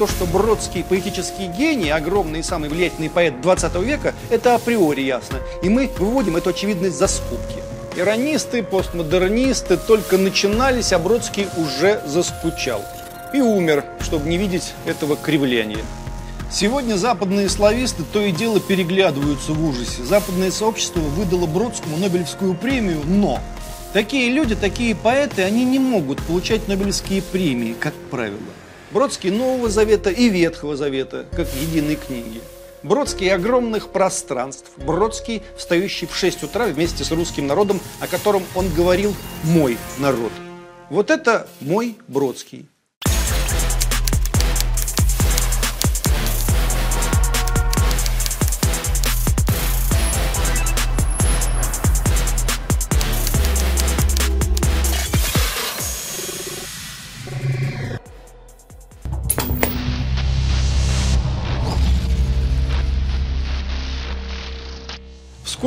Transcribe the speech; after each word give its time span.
то, 0.00 0.06
что 0.06 0.24
Бродский 0.24 0.82
поэтический 0.82 1.46
гений, 1.46 1.90
огромный 1.90 2.40
и 2.40 2.42
самый 2.42 2.70
влиятельный 2.70 3.10
поэт 3.10 3.42
20 3.42 3.74
века, 3.82 4.14
это 4.30 4.54
априори 4.54 5.02
ясно. 5.02 5.40
И 5.62 5.68
мы 5.68 5.90
выводим 5.98 6.38
эту 6.38 6.50
очевидность 6.50 6.96
за 6.96 7.06
скобки. 7.06 7.62
Иронисты, 7.96 8.62
постмодернисты 8.62 9.76
только 9.76 10.16
начинались, 10.16 10.94
а 10.94 10.98
Бродский 10.98 11.48
уже 11.58 12.00
заскучал. 12.06 12.82
И 13.34 13.42
умер, 13.42 13.84
чтобы 14.00 14.26
не 14.26 14.38
видеть 14.38 14.72
этого 14.86 15.16
кривляния. 15.16 15.84
Сегодня 16.50 16.94
западные 16.94 17.50
слависты 17.50 18.02
то 18.10 18.22
и 18.22 18.32
дело 18.32 18.58
переглядываются 18.58 19.52
в 19.52 19.62
ужасе. 19.62 20.02
Западное 20.02 20.50
сообщество 20.50 21.00
выдало 21.00 21.44
Бродскому 21.44 21.98
Нобелевскую 21.98 22.54
премию, 22.54 23.02
но 23.04 23.38
такие 23.92 24.30
люди, 24.30 24.56
такие 24.56 24.94
поэты, 24.94 25.42
они 25.42 25.66
не 25.66 25.78
могут 25.78 26.22
получать 26.22 26.68
Нобелевские 26.68 27.20
премии, 27.20 27.74
как 27.78 27.92
правило. 28.10 28.38
Бродский 28.90 29.30
Нового 29.30 29.68
Завета 29.68 30.10
и 30.10 30.28
Ветхого 30.28 30.76
Завета, 30.76 31.26
как 31.32 31.46
единой 31.54 31.96
книги. 31.96 32.40
Бродский 32.82 33.32
огромных 33.32 33.90
пространств, 33.90 34.70
Бродский, 34.78 35.42
встающий 35.56 36.06
в 36.06 36.16
6 36.16 36.44
утра 36.44 36.66
вместе 36.66 37.04
с 37.04 37.10
русским 37.12 37.46
народом, 37.46 37.78
о 38.00 38.06
котором 38.06 38.42
он 38.54 38.72
говорил 38.72 39.14
«мой 39.44 39.76
народ». 39.98 40.32
Вот 40.88 41.10
это 41.10 41.46
мой 41.60 41.98
Бродский. 42.08 42.69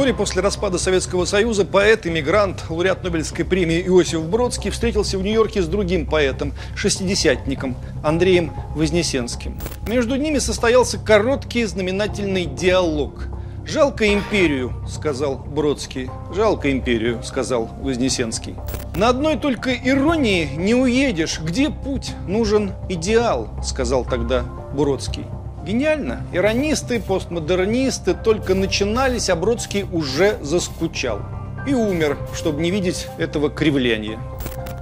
Вскоре 0.03 0.17
после 0.17 0.41
распада 0.41 0.77
Советского 0.77 1.23
Союза 1.23 1.63
поэт, 1.63 2.05
иммигрант, 2.05 2.65
лауреат 2.69 3.05
Нобелевской 3.05 3.45
премии 3.45 3.81
Иосиф 3.87 4.21
Бродский 4.23 4.69
встретился 4.69 5.17
в 5.17 5.23
Нью-Йорке 5.23 5.61
с 5.61 5.65
другим 5.65 6.05
поэтом, 6.05 6.51
шестидесятником 6.75 7.77
Андреем 8.03 8.51
Вознесенским. 8.75 9.57
Между 9.87 10.17
ними 10.17 10.39
состоялся 10.39 10.97
короткий 10.97 11.63
знаменательный 11.63 12.43
диалог. 12.43 13.29
«Жалко 13.65 14.13
империю»,— 14.13 14.73
сказал 14.89 15.37
Бродский. 15.37 16.09
«Жалко 16.35 16.69
империю»,— 16.69 17.21
сказал 17.23 17.69
Вознесенский. 17.79 18.55
«На 18.97 19.07
одной 19.07 19.37
только 19.37 19.73
иронии 19.73 20.49
не 20.57 20.75
уедешь. 20.75 21.39
Где 21.39 21.69
путь? 21.69 22.11
Нужен 22.27 22.73
идеал»,— 22.89 23.51
сказал 23.63 24.03
тогда 24.03 24.43
Бродский. 24.73 25.23
Гениально. 25.65 26.23
Иронисты, 26.33 26.99
постмодернисты 26.99 28.13
только 28.13 28.53
начинались, 28.53 29.29
а 29.29 29.35
Бродский 29.35 29.85
уже 29.91 30.37
заскучал. 30.41 31.21
И 31.65 31.73
умер, 31.73 32.17
чтобы 32.33 32.61
не 32.61 32.69
видеть 32.69 33.07
этого 33.17 33.49
кривляния. 33.49 34.19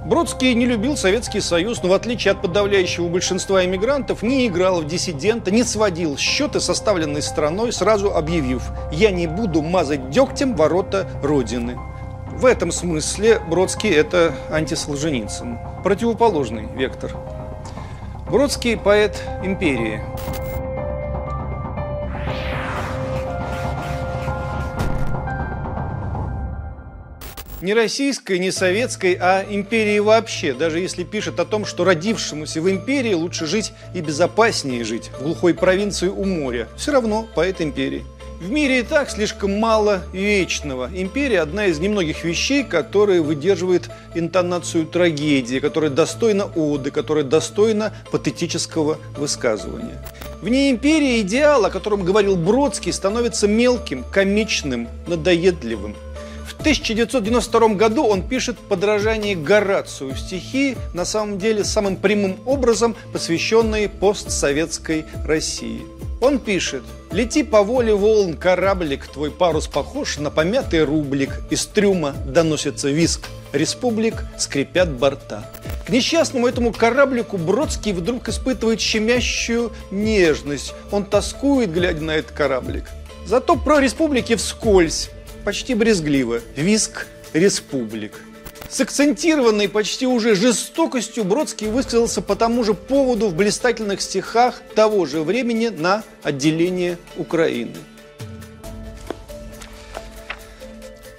Бродский 0.04 0.52
не 0.54 0.66
любил 0.66 0.96
Советский 0.96 1.40
Союз, 1.40 1.80
но 1.84 1.90
в 1.90 1.92
отличие 1.92 2.32
от 2.32 2.42
подавляющего 2.42 3.08
большинства 3.08 3.64
иммигрантов, 3.64 4.22
не 4.22 4.48
играл 4.48 4.80
в 4.80 4.88
диссидента, 4.88 5.52
не 5.52 5.62
сводил 5.62 6.16
счеты 6.16 6.58
составленной 6.58 7.22
страной, 7.22 7.72
сразу 7.72 8.12
объявив 8.12 8.64
«Я 8.90 9.12
не 9.12 9.28
буду 9.28 9.62
мазать 9.62 10.10
дегтем 10.10 10.56
ворота 10.56 11.06
Родины». 11.22 11.78
В 12.32 12.44
этом 12.44 12.72
смысле 12.72 13.40
Бродский– 13.48 13.90
это 13.94 14.34
антисолженицын, 14.50 15.58
противоположный 15.84 16.66
вектор. 16.74 17.12
Бродский– 18.28 18.76
поэт 18.78 19.22
империи. 19.44 20.00
Не 27.62 27.74
российской, 27.74 28.38
не 28.38 28.50
советской, 28.50 29.16
а 29.18 29.44
империи 29.48 29.98
вообще. 30.00 30.52
Даже 30.52 30.80
если 30.80 31.04
пишет 31.04 31.40
о 31.40 31.44
том, 31.44 31.64
что 31.64 31.84
родившемуся 31.84 32.60
в 32.60 32.68
империи 32.68 33.14
лучше 33.14 33.46
жить 33.46 33.72
и 33.94 34.00
безопаснее 34.00 34.84
жить 34.84 35.10
в 35.18 35.22
глухой 35.22 35.54
провинции 35.54 36.08
у 36.08 36.24
моря. 36.24 36.68
Все 36.76 36.92
равно 36.92 37.26
поэт 37.34 37.60
империи. 37.60 38.04
В 38.40 38.50
мире 38.50 38.80
и 38.80 38.82
так 38.82 39.08
слишком 39.08 39.60
мало 39.60 40.02
вечного. 40.12 40.90
Империя– 40.92 41.40
одна 41.42 41.66
из 41.66 41.78
немногих 41.78 42.24
вещей, 42.24 42.64
которые 42.64 43.22
выдерживает 43.22 43.88
интонацию 44.16 44.84
трагедии, 44.84 45.60
которая 45.60 45.92
достойна 45.92 46.46
оды, 46.46 46.90
которая 46.90 47.22
достойна 47.22 47.94
патетического 48.10 48.98
высказывания. 49.16 50.02
Вне 50.40 50.72
империи 50.72 51.20
идеал, 51.20 51.64
о 51.64 51.70
котором 51.70 52.02
говорил 52.04 52.34
Бродский, 52.34 52.92
становится 52.92 53.46
мелким, 53.46 54.02
комичным, 54.02 54.88
надоедливым. 55.06 55.94
В 56.62 56.64
1992 56.64 57.74
году 57.74 58.04
он 58.04 58.22
пишет 58.22 58.56
подражание 58.56 59.34
Горацию, 59.34 60.14
стихи, 60.14 60.76
на 60.94 61.04
самом 61.04 61.36
деле, 61.36 61.64
самым 61.64 61.96
прямым 61.96 62.36
образом 62.46 62.94
посвященные 63.12 63.88
постсоветской 63.88 65.04
России. 65.26 65.82
Он 66.20 66.38
пишет 66.38 66.84
«Лети 67.10 67.42
по 67.42 67.64
воле 67.64 67.94
волн, 67.94 68.36
кораблик, 68.36 69.08
твой 69.08 69.32
парус 69.32 69.66
похож 69.66 70.18
на 70.18 70.30
помятый 70.30 70.84
рублик, 70.84 71.40
из 71.50 71.66
трюма 71.66 72.14
доносится 72.26 72.90
виск, 72.90 73.22
республик 73.52 74.22
скрипят 74.38 74.88
борта». 74.88 75.44
К 75.84 75.88
несчастному 75.88 76.46
этому 76.46 76.72
кораблику 76.72 77.38
Бродский 77.38 77.92
вдруг 77.92 78.28
испытывает 78.28 78.80
щемящую 78.80 79.72
нежность. 79.90 80.74
Он 80.92 81.04
тоскует, 81.04 81.72
глядя 81.72 82.04
на 82.04 82.12
этот 82.12 82.30
кораблик. 82.30 82.84
Зато 83.26 83.56
про 83.56 83.80
республики 83.80 84.36
вскользь 84.36 85.10
почти 85.44 85.74
брезгливо 85.74 86.40
«Виск 86.56 87.06
республик». 87.32 88.12
С 88.68 88.80
акцентированной 88.80 89.68
почти 89.68 90.06
уже 90.06 90.34
жестокостью 90.34 91.24
Бродский 91.24 91.68
высказался 91.68 92.22
по 92.22 92.36
тому 92.36 92.64
же 92.64 92.72
поводу 92.72 93.28
в 93.28 93.34
блистательных 93.34 94.00
стихах 94.00 94.62
того 94.74 95.04
же 95.04 95.22
времени 95.22 95.68
на 95.68 96.04
отделение 96.22 96.96
Украины. 97.16 97.76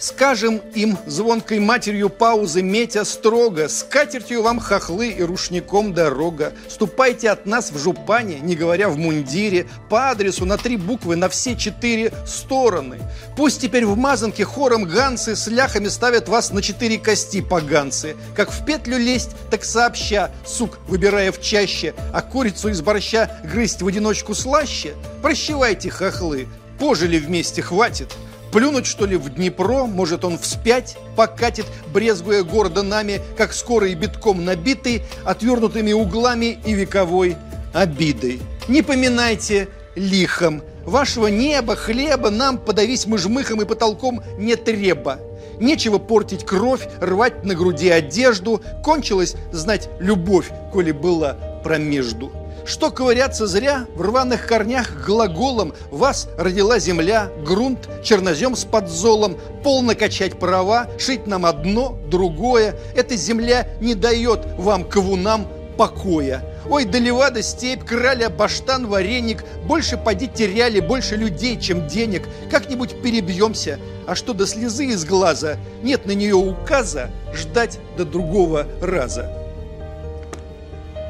Скажем 0.04 0.62
им 0.76 0.98
звонкой 1.06 1.60
матерью 1.60 2.10
паузы, 2.10 2.62
метя 2.62 3.06
строго, 3.06 3.70
С 3.70 3.84
катертью 3.84 4.44
вам 4.44 4.60
хохлы 4.60 5.08
и 5.08 5.24
рушником 5.24 5.94
дорога. 5.94 6.52
Ступайте 6.68 7.30
от 7.30 7.46
нас 7.46 7.72
в 7.72 7.78
жупане, 7.80 8.42
не 8.42 8.58
говоря 8.58 8.90
в 8.90 8.98
мундире, 8.98 9.66
По 9.90 10.10
адресу 10.10 10.44
на 10.44 10.58
три 10.58 10.76
буквы 10.76 11.16
на 11.16 11.30
все 11.30 11.56
четыре 11.56 12.12
стороны. 12.28 13.00
Пусть 13.38 13.62
теперь 13.62 13.86
в 13.86 13.96
мазанке 13.96 14.44
хором 14.44 14.84
ганцы 14.84 15.38
С 15.38 15.48
ляхами 15.48 15.88
ставят 15.88 16.28
вас 16.28 16.52
на 16.52 16.62
четыре 16.62 16.98
кости 16.98 17.40
поганцы. 17.40 18.18
Как 18.36 18.52
в 18.52 18.66
петлю 18.66 18.98
лезть, 18.98 19.32
так 19.50 19.64
сообща, 19.64 20.32
сук, 20.46 20.80
выбирая 20.90 21.32
в 21.32 21.40
чаще, 21.40 21.94
А 22.12 22.22
курицу 22.22 22.68
из 22.68 22.82
борща 22.82 23.40
грызть 23.46 23.82
в 23.82 23.88
одиночку 23.88 24.36
слаще. 24.36 24.96
Прощевайте, 25.22 25.90
хохлы, 25.90 26.50
пожили 26.78 27.20
вместе, 27.20 27.62
хватит. 27.62 28.10
Плюнуть, 28.54 28.86
что 28.86 29.08
ли, 29.08 29.18
в 29.18 29.30
Днепро, 29.30 29.88
может, 29.88 30.24
он 30.24 30.38
вспять 30.38 30.96
покатит, 31.16 31.66
брезгуя 31.92 32.44
города 32.44 32.84
нами, 32.84 33.20
как 33.36 33.52
скорый 33.52 33.96
битком 33.96 34.46
набитый, 34.46 35.02
отвернутыми 35.26 35.92
углами 35.92 36.60
и 36.64 36.74
вековой 36.74 37.36
обидой. 37.74 38.42
Не 38.68 38.84
поминайте 38.84 39.70
лихом. 39.96 40.62
Вашего 40.86 41.28
неба, 41.28 41.76
хлеба 41.76 42.30
нам 42.30 42.60
подавись 42.60 43.08
мы 43.08 43.18
жмыхом 43.18 43.64
и 43.64 43.66
потолком 43.66 44.22
не 44.38 44.56
треба. 44.56 45.20
Нечего 45.60 45.98
портить 45.98 46.46
кровь, 46.46 46.88
рвать 47.02 47.44
на 47.44 47.56
груди 47.56 47.90
одежду. 47.90 48.62
Кончилась 48.84 49.36
знать 49.52 49.90
любовь, 50.00 50.52
коли 50.72 50.92
была 50.92 51.38
промежду. 51.64 52.32
Что 52.66 52.92
ковыряться 52.92 53.46
зря 53.46 53.88
в 53.94 54.02
рваных 54.02 54.48
корнях 54.48 55.06
глаголом? 55.06 55.74
Вас 55.92 56.30
родила 56.38 56.80
земля, 56.80 57.30
грунт, 57.46 57.90
чернозем 58.04 58.56
с 58.56 58.64
подзолом. 58.64 59.38
Полно 59.64 59.96
качать 59.96 60.40
права, 60.40 60.88
шить 60.98 61.28
нам 61.28 61.46
одно, 61.46 61.98
другое. 62.08 62.76
Эта 62.96 63.18
земля 63.18 63.68
не 63.82 63.96
дает 63.96 64.48
вам, 64.58 64.86
кавунам, 64.86 65.46
покоя. 65.78 66.42
Ой, 66.70 66.86
да 66.86 67.00
левада, 67.00 67.44
степь, 67.44 67.84
краля, 67.84 68.30
баштан, 68.30 68.88
вареник. 68.88 69.44
Больше 69.66 69.98
поди 69.98 70.28
теряли, 70.28 70.80
больше 70.80 71.18
людей, 71.18 71.60
чем 71.60 71.88
денег. 71.88 72.24
Как-нибудь 72.50 73.02
перебьемся. 73.02 73.78
А 74.08 74.16
что 74.16 74.32
до 74.34 74.48
слезы 74.48 74.86
из 74.86 75.04
глаза? 75.04 75.58
Нет 75.82 76.06
на 76.06 76.12
нее 76.12 76.36
указа 76.36 77.10
Ждать 77.34 77.80
до 77.98 78.06
другого 78.06 78.68
раза 78.82 79.43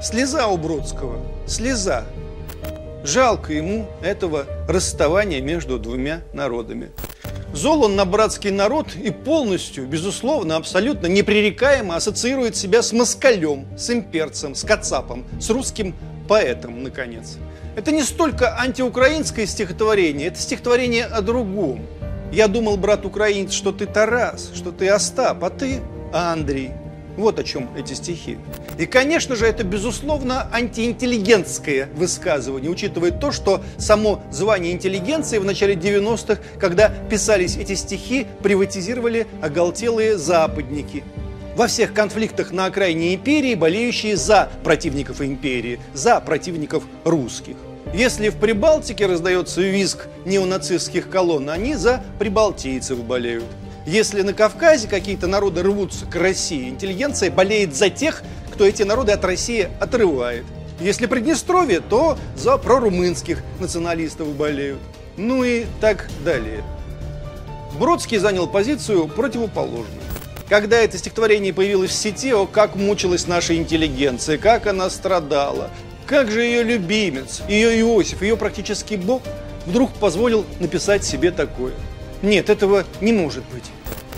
Слеза 0.04 0.48
у 0.48 0.58
Бродского, 0.58 1.22
слеза. 1.48 2.04
Жалко 3.06 3.54
ему 3.54 3.88
этого 4.02 4.46
расставания 4.68 5.40
между 5.40 5.80
двумя 5.80 6.20
народами. 6.34 6.92
Зол 7.54 7.86
он 7.86 7.96
на 7.96 8.04
братский 8.04 8.52
народ 8.52 8.98
и 8.98 9.12
полностью, 9.12 9.88
безусловно, 9.88 10.58
абсолютно 10.58 11.08
непререкаемо 11.08 11.96
ассоциирует 11.96 12.58
себя 12.58 12.82
с 12.82 12.92
москалем, 12.92 13.66
с 13.78 13.92
имперцем, 13.92 14.56
с 14.56 14.66
кацапом, 14.66 15.24
с 15.40 15.50
русским 15.50 15.96
поэтом, 16.28 16.84
наконец. 16.84 17.38
Это 17.78 17.94
не 17.94 18.04
столько 18.04 18.60
антиукраинское 18.60 19.46
стихотворение, 19.46 20.28
это 20.28 20.38
стихотворение 20.38 21.06
о 21.06 21.22
другом. 21.22 21.80
Я 22.30 22.50
думал, 22.50 22.76
брат 22.76 23.06
украинец, 23.06 23.54
что 23.54 23.72
ты 23.72 23.86
Тарас, 23.86 24.52
что 24.54 24.74
ты 24.74 24.90
Остап, 24.90 25.42
а 25.46 25.50
ты 25.50 25.80
Андрей. 26.12 26.72
Вот 27.18 27.38
о 27.40 27.44
чем 27.44 27.70
эти 27.78 27.94
стихи. 27.94 28.38
И, 28.78 28.86
конечно 28.86 29.36
же, 29.36 29.46
это, 29.46 29.64
безусловно, 29.64 30.48
антиинтеллигентское 30.52 31.90
высказывание, 31.96 32.72
учитывая 32.72 33.12
то, 33.12 33.32
что 33.32 33.62
само 33.78 34.22
звание 34.32 34.72
интеллигенции 34.72 35.38
в 35.38 35.46
начале 35.46 35.76
90-х, 35.76 36.42
когда 36.60 36.90
писались 36.90 37.56
эти 37.58 37.76
стихи, 37.76 38.26
приватизировали 38.42 39.28
оголтелые 39.42 40.18
западники. 40.18 41.04
Во 41.56 41.68
всех 41.68 41.94
конфликтах 41.94 42.52
на 42.52 42.66
окраине 42.66 43.14
империи 43.14 43.54
болеющие 43.54 44.18
за 44.18 44.50
противников 44.64 45.22
империи, 45.22 45.80
за 45.94 46.20
противников 46.20 46.84
русских. 47.04 47.58
Если 47.94 48.30
в 48.30 48.38
Прибалтике 48.38 49.06
раздается 49.06 49.62
визг 49.62 50.08
неонацистских 50.26 51.12
колонн, 51.12 51.52
они 51.52 51.76
за 51.76 52.04
прибалтийцев 52.18 53.04
болеют. 53.04 53.44
Если 53.86 54.22
на 54.22 54.34
Кавказе 54.34 54.88
какие-то 54.88 55.28
народы 55.28 55.62
рвутся 55.62 56.06
к 56.06 56.16
России, 56.16 56.70
интеллигенция 56.70 57.30
болеет 57.30 57.76
за 57.76 57.90
тех, 57.90 58.24
кто 58.54 58.66
эти 58.66 58.84
народы 58.84 59.12
от 59.12 59.26
России 59.26 59.68
отрывает. 59.80 60.46
Если 60.80 61.06
Приднестровье, 61.06 61.82
то 61.82 62.18
за 62.36 62.58
прорумынских 62.58 63.44
националистов 63.60 64.30
болеют. 64.36 64.80
Ну 65.18 65.44
и 65.44 65.66
так 65.82 66.10
далее. 66.24 66.64
Бродский 67.78 68.20
занял 68.20 68.48
позицию 68.48 69.08
противоположную. 69.08 70.02
Когда 70.48 70.78
это 70.78 70.98
стихотворение 70.98 71.54
появилось 71.54 71.92
в 71.92 71.96
сети, 71.96 72.34
о, 72.34 72.46
как 72.46 72.76
мучилась 72.76 73.28
наша 73.28 73.56
интеллигенция, 73.56 74.38
как 74.38 74.68
она 74.68 74.90
страдала, 74.90 75.70
как 76.06 76.32
же 76.32 76.42
ее 76.42 76.64
любимец, 76.64 77.42
ее 77.50 77.80
Иосиф, 77.82 78.22
ее 78.22 78.38
практически 78.38 78.96
Бог, 78.96 79.24
вдруг 79.66 79.92
позволил 79.94 80.46
написать 80.60 81.04
себе 81.04 81.32
такое. 81.32 81.74
Нет, 82.24 82.50
этого 82.50 82.86
не 83.02 83.12
может 83.12 83.44
быть. 83.50 83.66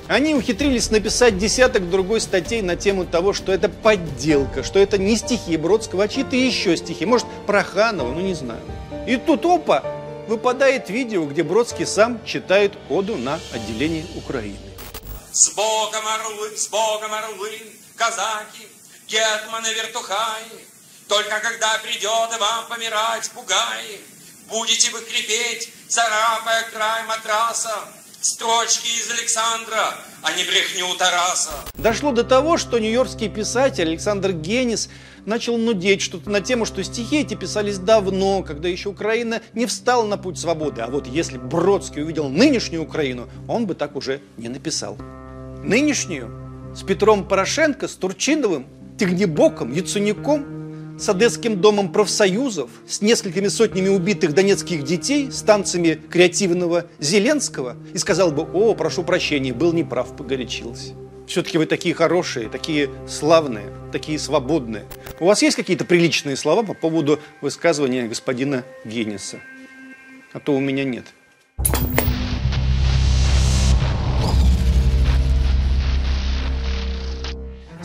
Они 0.07 0.35
ухитрились 0.35 0.91
написать 0.91 1.39
десяток 1.39 1.89
другой 1.89 2.21
статей 2.21 2.61
на 2.61 2.75
тему 2.75 3.03
того, 3.03 3.33
что 3.33 3.51
это 3.51 3.67
подделка, 3.67 4.63
что 4.63 4.77
это 4.77 4.99
не 4.99 5.17
стихи 5.17 5.57
Бродского, 5.57 6.03
а 6.03 6.07
чьи-то 6.07 6.35
еще 6.35 6.77
стихи. 6.77 7.03
Может, 7.07 7.25
Проханова, 7.47 8.13
ну 8.13 8.21
не 8.21 8.35
знаю. 8.35 8.61
И 9.07 9.17
тут, 9.17 9.43
опа, 9.45 9.83
выпадает 10.27 10.91
видео, 10.91 11.25
где 11.25 11.41
Бродский 11.41 11.87
сам 11.87 12.23
читает 12.25 12.73
оду 12.89 13.17
на 13.17 13.39
отделение 13.51 14.05
Украины. 14.15 14.59
С 15.31 15.49
Богом 15.55 16.05
орлы, 16.07 16.55
с 16.55 16.67
Богом 16.67 17.11
орлы, 17.11 17.59
казаки, 17.95 18.67
гетманы, 19.07 19.73
вертухаи, 19.73 20.63
Только 21.07 21.39
когда 21.39 21.79
придет 21.79 22.39
вам 22.39 22.67
помирать 22.69 23.31
пугай, 23.31 23.99
Будете 24.47 24.91
вы 24.91 24.99
хрипеть, 25.01 25.69
царапая 25.87 26.63
край 26.71 27.03
матраса, 27.05 27.87
Строчки 28.27 28.87
из 28.87 29.11
Александра, 29.11 29.93
а 30.23 30.31
не 30.31 30.43
брехню 30.45 30.87
Тараса. 30.97 31.51
Дошло 31.75 32.11
до 32.11 32.23
того, 32.23 32.57
что 32.57 32.79
нью-йоркский 32.79 33.29
писатель 33.29 33.87
Александр 33.87 34.31
Генис 34.31 34.89
начал 35.27 35.57
нудеть 35.57 36.01
что-то 36.01 36.31
на 36.31 36.41
тему, 36.41 36.65
что 36.65 36.83
стихи 36.83 37.17
эти 37.17 37.35
писались 37.35 37.77
давно, 37.77 38.41
когда 38.41 38.67
еще 38.67 38.89
Украина 38.89 39.43
не 39.53 39.67
встала 39.67 40.07
на 40.07 40.17
путь 40.17 40.39
свободы. 40.39 40.81
А 40.81 40.87
вот 40.87 41.05
если 41.05 41.37
Бродский 41.37 42.01
увидел 42.01 42.27
нынешнюю 42.27 42.81
Украину, 42.81 43.29
он 43.47 43.67
бы 43.67 43.75
так 43.75 43.95
уже 43.95 44.21
не 44.37 44.49
написал. 44.49 44.97
Нынешнюю? 45.63 46.31
С 46.75 46.81
Петром 46.81 47.27
Порошенко, 47.27 47.87
с 47.87 47.93
Турчиновым, 47.93 48.65
Тягнебоком, 48.97 49.71
Яценюком– 49.71 50.47
с 50.97 51.09
Одесским 51.09 51.59
домом 51.59 51.91
профсоюзов, 51.91 52.69
с 52.87 53.01
несколькими 53.01 53.47
сотнями 53.47 53.89
убитых 53.89 54.33
донецких 54.33 54.83
детей, 54.83 55.31
с 55.31 55.41
танцами 55.41 55.99
креативного 56.09 56.85
Зеленского 56.99 57.75
и 57.93 57.97
сказал 57.97 58.31
бы, 58.31 58.43
о, 58.43 58.73
прошу 58.75 59.03
прощения, 59.03 59.53
был 59.53 59.73
неправ, 59.73 60.15
погорячился. 60.15 60.93
Все-таки 61.27 61.57
вы 61.57 61.65
такие 61.65 61.95
хорошие, 61.95 62.49
такие 62.49 62.89
славные, 63.07 63.65
такие 63.91 64.19
свободные. 64.19 64.85
У 65.19 65.25
вас 65.25 65.41
есть 65.41 65.55
какие-то 65.55 65.85
приличные 65.85 66.35
слова 66.35 66.63
по 66.63 66.73
поводу 66.73 67.19
высказывания 67.41 68.07
господина 68.07 68.63
Генниса? 68.85 69.39
А 70.33 70.39
то 70.39 70.53
у 70.53 70.59
меня 70.59 70.83
нет. 70.83 71.05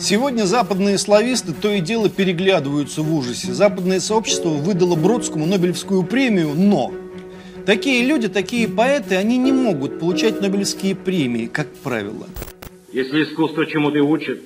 Сегодня 0.01 0.45
западные 0.45 0.97
слависты 0.97 1.53
то 1.53 1.69
и 1.69 1.79
дело 1.79 2.09
переглядываются 2.09 3.03
в 3.03 3.13
ужасе. 3.13 3.53
Западное 3.53 3.99
сообщество 3.99 4.49
выдало 4.49 4.95
Бродскому 4.95 5.45
Нобелевскую 5.45 6.01
премию, 6.01 6.55
но 6.55 6.91
такие 7.67 8.03
люди, 8.03 8.27
такие 8.27 8.67
поэты, 8.67 9.15
они 9.15 9.37
не 9.37 9.51
могут 9.51 9.99
получать 9.99 10.41
Нобелевские 10.41 10.95
премии, 10.95 11.45
как 11.45 11.67
правило. 11.83 12.25
Если 12.91 13.25
искусство 13.25 13.67
чему-то 13.67 13.99
и 13.99 14.01
учит, 14.01 14.41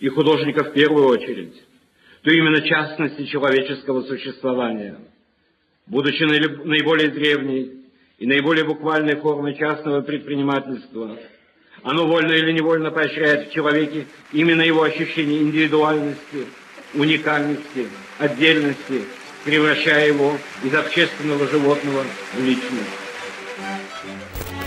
и 0.00 0.08
художника 0.08 0.64
в 0.64 0.72
первую 0.72 1.08
очередь, 1.08 1.52
то 2.22 2.30
именно 2.30 2.62
частности 2.62 3.26
человеческого 3.26 4.04
существования. 4.04 4.96
Будучи 5.86 6.22
наиболее 6.22 7.10
древней 7.10 7.72
и 8.18 8.26
наиболее 8.26 8.64
буквальной 8.64 9.16
формой 9.16 9.54
частного 9.54 10.00
предпринимательства– 10.00 11.18
оно 11.82 12.06
вольно 12.06 12.32
или 12.32 12.52
невольно 12.52 12.90
поощряет 12.90 13.48
в 13.48 13.52
человеке 13.52 14.06
именно 14.32 14.62
его 14.62 14.82
ощущение 14.82 15.42
индивидуальности, 15.42 16.46
уникальности, 16.94 17.88
отдельности, 18.18 19.02
превращая 19.44 20.08
его 20.08 20.36
из 20.62 20.74
общественного 20.74 21.46
животного 21.46 22.04
в 22.34 22.44
личное. 22.44 22.84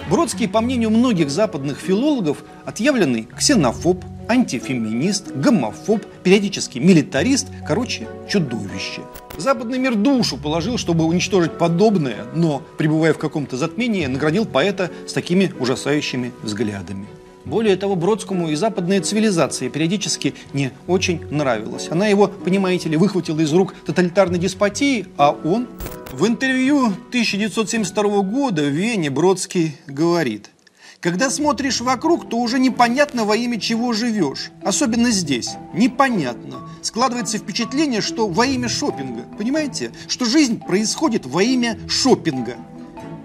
Бродский, 0.09 0.49
по 0.49 0.59
мнению 0.61 0.89
многих 0.89 1.29
западных 1.29 1.79
филологов, 1.79 2.39
отъявленный 2.65 3.29
ксенофоб, 3.37 4.03
антифеминист, 4.27 5.31
гомофоб, 5.31 6.03
периодически 6.23 6.79
милитарист, 6.79 7.47
короче, 7.65 8.07
чудовище. 8.27 9.01
Западный 9.41 9.79
мир 9.79 9.95
душу 9.95 10.37
положил, 10.37 10.77
чтобы 10.77 11.03
уничтожить 11.03 11.53
подобное, 11.53 12.27
но, 12.35 12.61
пребывая 12.77 13.11
в 13.11 13.17
каком-то 13.17 13.57
затмении, 13.57 14.05
наградил 14.05 14.45
поэта 14.45 14.91
с 15.07 15.13
такими 15.13 15.51
ужасающими 15.59 16.31
взглядами. 16.43 17.07
Более 17.43 17.75
того, 17.75 17.95
Бродскому 17.95 18.49
и 18.49 18.55
западная 18.55 19.01
цивилизация 19.01 19.71
периодически 19.71 20.35
не 20.53 20.73
очень 20.85 21.25
нравилась. 21.31 21.89
Она 21.89 22.05
его, 22.05 22.27
понимаете 22.27 22.89
ли, 22.89 22.97
выхватила 22.97 23.39
из 23.39 23.51
рук 23.51 23.73
тоталитарной 23.83 24.37
деспотии, 24.37 25.07
а 25.17 25.31
он 25.31 25.65
в 26.11 26.27
интервью 26.27 26.93
1972 27.09 28.21
года 28.21 28.61
в 28.61 28.69
Вене 28.69 29.09
Бродский 29.09 29.75
говорит– 29.87 30.51
когда 31.01 31.31
смотришь 31.31 31.81
вокруг, 31.81 32.29
то 32.29 32.37
уже 32.37 32.59
непонятно 32.59 33.25
во 33.25 33.35
имя 33.35 33.59
чего 33.59 33.91
живешь. 33.91 34.51
Особенно 34.63 35.09
здесь. 35.09 35.49
Непонятно. 35.73 36.69
Складывается 36.83 37.39
впечатление, 37.39 38.01
что 38.01 38.27
во 38.27 38.45
имя 38.45 38.69
шопинга. 38.69 39.23
Понимаете? 39.35 39.91
Что 40.07 40.25
жизнь 40.25 40.59
происходит 40.59 41.25
во 41.25 41.41
имя 41.41 41.79
шопинга. 41.89 42.55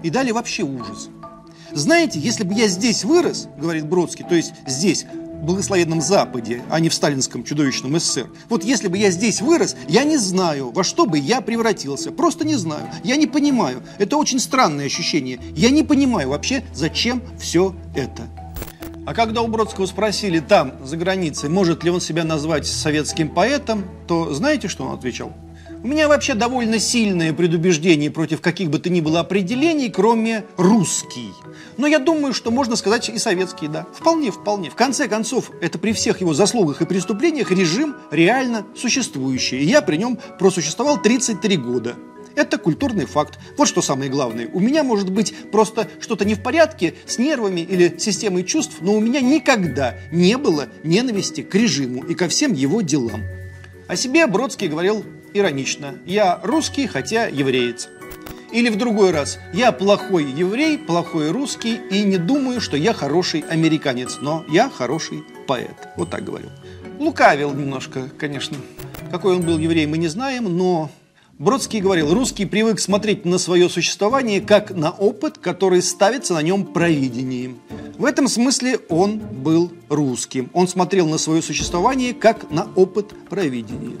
И 0.01 0.09
далее 0.09 0.33
вообще 0.33 0.63
ужас. 0.63 1.09
Знаете, 1.71 2.19
если 2.19 2.43
бы 2.43 2.55
я 2.55 2.67
здесь 2.67 3.03
вырос, 3.03 3.47
говорит 3.57 3.87
Бродский, 3.87 4.25
то 4.25 4.33
есть 4.33 4.53
здесь, 4.65 5.05
благословенном 5.41 6.01
Западе, 6.01 6.63
а 6.69 6.79
не 6.79 6.89
в 6.89 6.93
сталинском 6.93 7.43
чудовищном 7.43 7.99
СССР. 7.99 8.29
Вот 8.49 8.63
если 8.63 8.87
бы 8.87 8.97
я 8.97 9.11
здесь 9.11 9.41
вырос, 9.41 9.75
я 9.87 10.03
не 10.03 10.17
знаю, 10.17 10.71
во 10.71 10.83
что 10.83 11.05
бы 11.05 11.17
я 11.17 11.41
превратился. 11.41 12.11
Просто 12.11 12.45
не 12.45 12.55
знаю. 12.55 12.89
Я 13.03 13.15
не 13.15 13.27
понимаю. 13.27 13.83
Это 13.97 14.17
очень 14.17 14.39
странное 14.39 14.85
ощущение. 14.85 15.39
Я 15.55 15.69
не 15.69 15.83
понимаю 15.83 16.29
вообще, 16.29 16.63
зачем 16.73 17.21
все 17.39 17.75
это. 17.95 18.23
А 19.05 19.13
когда 19.13 19.41
у 19.41 19.47
Бродского 19.47 19.85
спросили 19.85 20.39
там, 20.39 20.73
за 20.83 20.97
границей, 20.97 21.47
может 21.47 21.83
ли 21.85 21.89
он 21.89 22.01
себя 22.01 22.25
назвать 22.25 22.67
советским 22.67 23.29
поэтом, 23.29 23.85
то 24.05 24.33
знаете, 24.33 24.67
что 24.67 24.83
он 24.83 24.93
отвечал? 24.93 25.31
У 25.83 25.87
меня 25.87 26.07
вообще 26.07 26.33
довольно 26.33 26.79
сильное 26.79 27.33
предубеждение 27.33 28.09
против 28.09 28.41
каких 28.41 28.71
бы 28.71 28.79
то 28.79 28.89
ни 28.89 28.99
было 28.99 29.19
определений, 29.19 29.89
кроме 29.89 30.43
русский. 30.57 31.31
Но 31.77 31.85
я 31.85 31.99
думаю, 31.99 32.33
что 32.33 32.49
можно 32.49 32.75
сказать 32.75 33.09
и 33.09 33.17
советский, 33.19 33.67
да. 33.67 33.85
Вполне, 33.93 34.31
вполне. 34.31 34.71
В 34.71 34.75
конце 34.75 35.07
концов, 35.07 35.51
это 35.61 35.77
при 35.77 35.93
всех 35.93 36.19
его 36.19 36.33
заслугах 36.33 36.81
и 36.81 36.85
преступлениях 36.85 37.51
режим 37.51 37.95
реально 38.09 38.65
существующий. 38.75 39.59
И 39.59 39.65
я 39.65 39.83
при 39.83 39.97
нем 39.97 40.17
просуществовал 40.39 40.99
33 40.99 41.57
года. 41.57 41.95
Это 42.35 42.57
культурный 42.57 43.05
факт. 43.05 43.37
Вот 43.55 43.67
что 43.67 43.81
самое 43.83 44.09
главное. 44.09 44.49
У 44.53 44.59
меня 44.59 44.83
может 44.83 45.11
быть 45.11 45.33
просто 45.51 45.87
что-то 45.99 46.25
не 46.25 46.33
в 46.33 46.41
порядке 46.41 46.95
с 47.05 47.19
нервами 47.19 47.61
или 47.61 47.97
системой 47.99 48.43
чувств, 48.43 48.77
но 48.81 48.93
у 48.93 48.99
меня 48.99 49.21
никогда 49.21 49.95
не 50.11 50.37
было 50.37 50.69
ненависти 50.83 51.41
к 51.41 51.53
режиму 51.53 52.03
и 52.03 52.15
ко 52.15 52.27
всем 52.27 52.53
его 52.53 52.81
делам. 52.81 53.23
О 53.87 53.95
себе 53.95 54.27
Бродский 54.27 54.67
говорил 54.67 55.05
иронично. 55.37 55.95
Я 56.05 56.39
русский, 56.43 56.87
хотя 56.87 57.27
евреец. 57.27 57.89
Или 58.51 58.69
в 58.69 58.77
другой 58.77 59.11
раз. 59.11 59.39
Я 59.53 59.71
плохой 59.71 60.23
еврей, 60.23 60.77
плохой 60.77 61.31
русский 61.31 61.79
и 61.91 62.03
не 62.03 62.17
думаю, 62.17 62.61
что 62.61 62.77
я 62.77 62.93
хороший 62.93 63.41
американец, 63.41 64.17
но 64.21 64.45
я 64.49 64.69
хороший 64.69 65.23
поэт. 65.47 65.89
Вот 65.97 66.09
так 66.09 66.23
говорю. 66.23 66.49
Лукавил 66.97 67.53
немножко, 67.53 68.09
конечно. 68.17 68.57
Какой 69.11 69.35
он 69.35 69.41
был 69.41 69.57
еврей, 69.57 69.85
мы 69.85 69.97
не 69.97 70.07
знаем, 70.07 70.45
но 70.45 70.89
Бродский 71.39 71.81
говорил, 71.81 72.15
русский 72.15 72.45
привык 72.45 72.79
смотреть 72.79 73.23
на 73.23 73.37
свое 73.37 73.69
существование 73.69 74.41
как 74.41 74.71
на 74.71 74.89
опыт, 74.89 75.37
который 75.37 75.83
ставится 75.83 76.33
на 76.33 76.41
нем 76.41 76.65
провидением. 76.65 77.59
В 77.99 78.05
этом 78.05 78.27
смысле 78.27 78.79
он 78.89 79.19
был 79.19 79.71
русским. 79.87 80.49
Он 80.53 80.67
смотрел 80.67 81.07
на 81.07 81.19
свое 81.19 81.43
существование 81.43 82.15
как 82.15 82.49
на 82.49 82.67
опыт 82.75 83.13
провидения. 83.29 83.97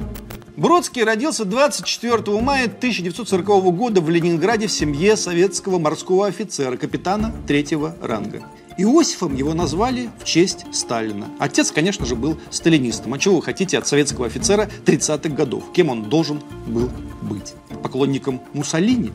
Бродский 0.57 1.03
родился 1.03 1.45
24 1.45 2.41
мая 2.41 2.65
1940 2.65 3.45
года 3.75 4.01
в 4.01 4.09
Ленинграде 4.09 4.65
в 4.65 4.71
семье 4.71 5.15
советского 5.15 5.77
морского 5.77 6.25
офицера, 6.25 6.77
капитана 6.77 7.31
третьего 7.45 7.95
ранга. 8.01 8.41
Иосифом 8.75 9.35
его 9.35 9.53
назвали 9.53 10.09
в 10.19 10.23
честь 10.23 10.65
Сталина. 10.73 11.27
Отец, 11.37 11.71
конечно 11.71 12.07
же, 12.07 12.15
был 12.15 12.39
сталинистом. 12.49 13.13
А 13.13 13.19
чего 13.19 13.35
вы 13.35 13.43
хотите 13.43 13.77
от 13.77 13.85
советского 13.85 14.25
офицера 14.25 14.67
30-х 14.83 15.29
годов? 15.29 15.71
Кем 15.73 15.89
он 15.89 16.09
должен 16.09 16.41
был 16.65 16.89
быть? 17.21 17.53
Поклонником 17.83 18.41
Муссолини? 18.53 19.13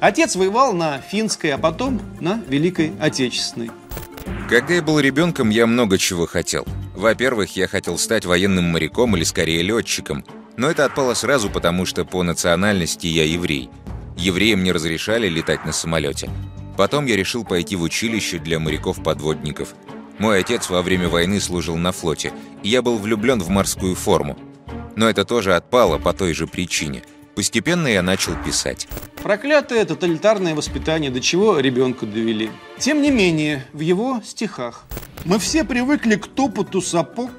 Отец 0.00 0.36
воевал 0.36 0.74
на 0.74 0.98
финской, 0.98 1.52
а 1.52 1.56
потом 1.56 1.98
на 2.20 2.42
Великой 2.46 2.92
Отечественной. 3.00 3.70
Когда 4.50 4.74
я 4.74 4.82
был 4.82 5.00
ребенком, 5.00 5.48
я 5.48 5.66
много 5.66 5.96
чего 5.96 6.26
хотел. 6.26 6.66
Во-первых, 6.94 7.56
я 7.56 7.68
хотел 7.68 7.96
стать 7.96 8.26
военным 8.26 8.64
моряком 8.64 9.16
или 9.16 9.24
скорее 9.24 9.62
летчиком– 9.62 10.26
но 10.56 10.70
это 10.70 10.84
отпало 10.84 11.14
сразу, 11.14 11.50
потому 11.50 11.86
что 11.86 12.04
по 12.04 12.22
национальности 12.22 13.06
я 13.06 13.24
еврей. 13.24 13.70
Евреям 14.16 14.62
не 14.62 14.72
разрешали 14.72 15.28
летать 15.28 15.64
на 15.64 15.72
самолете. 15.72 16.30
Потом 16.76 17.06
я 17.06 17.16
решил 17.16 17.44
пойти 17.44 17.76
в 17.76 17.82
училище 17.82 18.38
для 18.38 18.58
моряков-подводников. 18.58 19.74
Мой 20.18 20.40
отец 20.40 20.70
во 20.70 20.82
время 20.82 21.08
войны 21.08 21.40
служил 21.40 21.76
на 21.76 21.92
флоте, 21.92 22.32
и 22.62 22.68
я 22.68 22.82
был 22.82 22.98
влюблен 22.98 23.40
в 23.40 23.48
морскую 23.48 23.94
форму. 23.94 24.38
Но 24.96 25.08
это 25.08 25.24
тоже 25.24 25.56
отпало 25.56 25.98
по 25.98 26.12
той 26.12 26.34
же 26.34 26.46
причине. 26.46 27.02
Постепенно 27.34 27.88
я 27.88 28.02
начал 28.02 28.32
писать. 28.44 28.86
Проклятое 29.22 29.84
тоталитарное 29.84 30.54
воспитание, 30.54 31.10
до 31.10 31.20
чего 31.20 31.58
ребенка 31.58 32.06
довели. 32.06 32.50
Тем 32.78 33.02
не 33.02 33.10
менее, 33.10 33.66
в 33.72 33.80
его 33.80 34.20
стихах 34.24 34.84
мы 35.24 35.38
все 35.40 35.64
привыкли 35.64 36.14
к 36.14 36.28
топоту 36.28 36.80
сапог, 36.80 37.30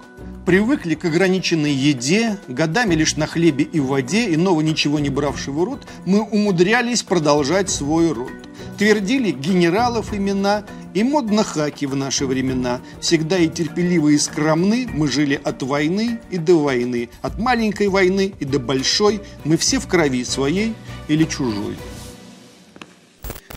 Привыкли 0.46 0.94
к 0.94 1.06
ограниченной 1.06 1.72
еде, 1.72 2.38
годами 2.48 2.94
лишь 2.94 3.16
на 3.16 3.26
хлебе 3.26 3.64
и 3.64 3.80
воде, 3.80 4.32
иного 4.32 4.62
ничего 4.62 5.00
не 5.00 5.10
бравший 5.10 5.52
в 5.52 5.64
рот, 5.64 5.88
мы 6.06 6.22
умудрялись 6.22 7.02
продолжать 7.02 7.72
свой 7.72 8.12
род. 8.12 8.32
Твердили 8.78 9.32
генералов 9.32 10.14
имена 10.14 10.64
и 10.94 11.04
модно 11.04 11.44
хаки 11.44 11.88
в 11.88 11.96
наши 11.96 12.28
времена. 12.28 12.80
Всегда 13.02 13.40
и 13.40 13.48
терпеливы 13.48 14.14
и 14.14 14.18
скромны, 14.20 14.88
мы 14.94 15.08
жили 15.08 15.42
от 15.44 15.64
войны 15.64 16.20
и 16.30 16.38
до 16.38 16.60
войны. 16.60 17.10
От 17.24 17.40
маленькой 17.40 17.88
войны 17.88 18.32
и 18.40 18.46
до 18.46 18.60
большой, 18.60 19.22
мы 19.46 19.58
все 19.58 19.80
в 19.80 19.88
крови 19.88 20.24
своей 20.24 20.76
или 21.08 21.24
чужой. 21.24 21.76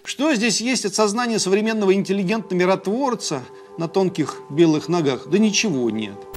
Что 0.05 0.35
здесь 0.35 0.63
есть 0.63 0.87
от 0.87 0.95
сознания 0.95 1.39
современного 1.39 1.93
интеллигентного 1.93 2.59
миротворца 2.59 3.43
на 3.77 3.89
тонких 3.89 4.37
белых 4.49 4.89
ногах? 4.89 5.29
Да 5.29 5.37
ничего 5.37 5.91
нет. 5.91 6.28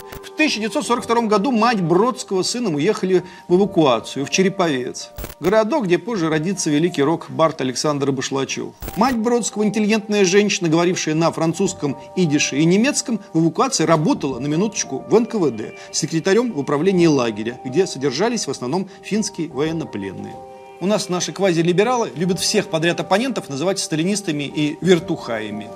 В 0.41 0.43
1942 0.43 1.27
году 1.27 1.51
мать 1.51 1.81
Бродского 1.81 2.41
с 2.41 2.49
сыном 2.49 2.73
уехали 2.73 3.23
в 3.47 3.57
эвакуацию, 3.57 4.25
в 4.25 4.31
Череповец. 4.31 5.11
Городок, 5.39 5.85
где 5.85 5.99
позже 5.99 6.29
родится 6.29 6.71
великий 6.71 7.03
рок-бард 7.03 7.61
Александр 7.61 8.11
Башлачев. 8.11 8.73
Мать 8.95 9.17
Бродского, 9.17 9.65
интеллигентная 9.65 10.25
женщина, 10.25 10.67
говорившая 10.67 11.13
на 11.13 11.31
французском, 11.31 11.95
идише 12.15 12.57
и 12.57 12.65
немецком, 12.65 13.19
в 13.33 13.39
эвакуации 13.39 13.83
работала, 13.83 14.39
на 14.39 14.47
минуточку, 14.47 15.05
в 15.07 15.19
НКВД, 15.19 15.75
секретарем 15.91 16.53
в 16.53 16.57
управлении 16.57 17.05
лагеря, 17.05 17.59
где 17.63 17.85
содержались 17.85 18.47
в 18.47 18.49
основном 18.49 18.89
финские 19.03 19.47
военнопленные. 19.47 20.33
У 20.79 20.87
нас 20.87 21.07
наши 21.07 21.33
квазилибералы 21.33 22.09
любят 22.15 22.39
всех 22.39 22.69
подряд 22.69 22.99
оппонентов 22.99 23.47
называть 23.47 23.77
сталинистами 23.77 24.45
и 24.45 24.79
вертухаями. 24.81 25.69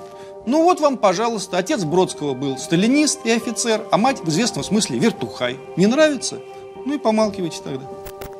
Ну 0.46 0.62
вот 0.62 0.78
вам, 0.78 0.96
пожалуйста, 0.96 1.58
отец 1.58 1.82
Бродского 1.82 2.32
был 2.34 2.56
сталинист 2.56 3.26
и 3.26 3.30
офицер, 3.32 3.84
а 3.90 3.98
мать 3.98 4.20
в 4.22 4.28
известном 4.28 4.62
смысле 4.62 4.98
вертухай. 5.00 5.56
Не 5.76 5.86
нравится? 5.86 6.38
Ну 6.84 6.94
и 6.94 6.98
помалкивайте 6.98 7.58
тогда. 7.64 7.84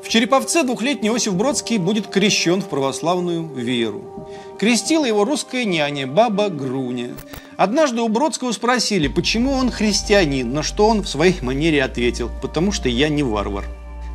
В 0.04 0.08
Череповце 0.08 0.62
двухлетний 0.62 1.08
Иосиф 1.08 1.34
Бродский 1.34 1.78
будет 1.78 2.06
крещен 2.06 2.62
в 2.62 2.68
православную 2.68 3.44
веру. 3.52 4.28
Крестила 4.56 5.04
его 5.04 5.24
русская 5.24 5.64
няня, 5.64 6.06
баба 6.06 6.48
Груня. 6.48 7.10
Однажды 7.56 8.00
у 8.02 8.08
Бродского 8.08 8.52
спросили, 8.52 9.08
почему 9.08 9.50
он 9.50 9.72
христианин, 9.72 10.52
на 10.52 10.62
что 10.62 10.86
он 10.86 11.02
в 11.02 11.08
своей 11.08 11.34
манере 11.42 11.82
ответил, 11.82 12.30
потому 12.40 12.70
что 12.70 12.88
я 12.88 13.08
не 13.08 13.24
варвар. 13.24 13.64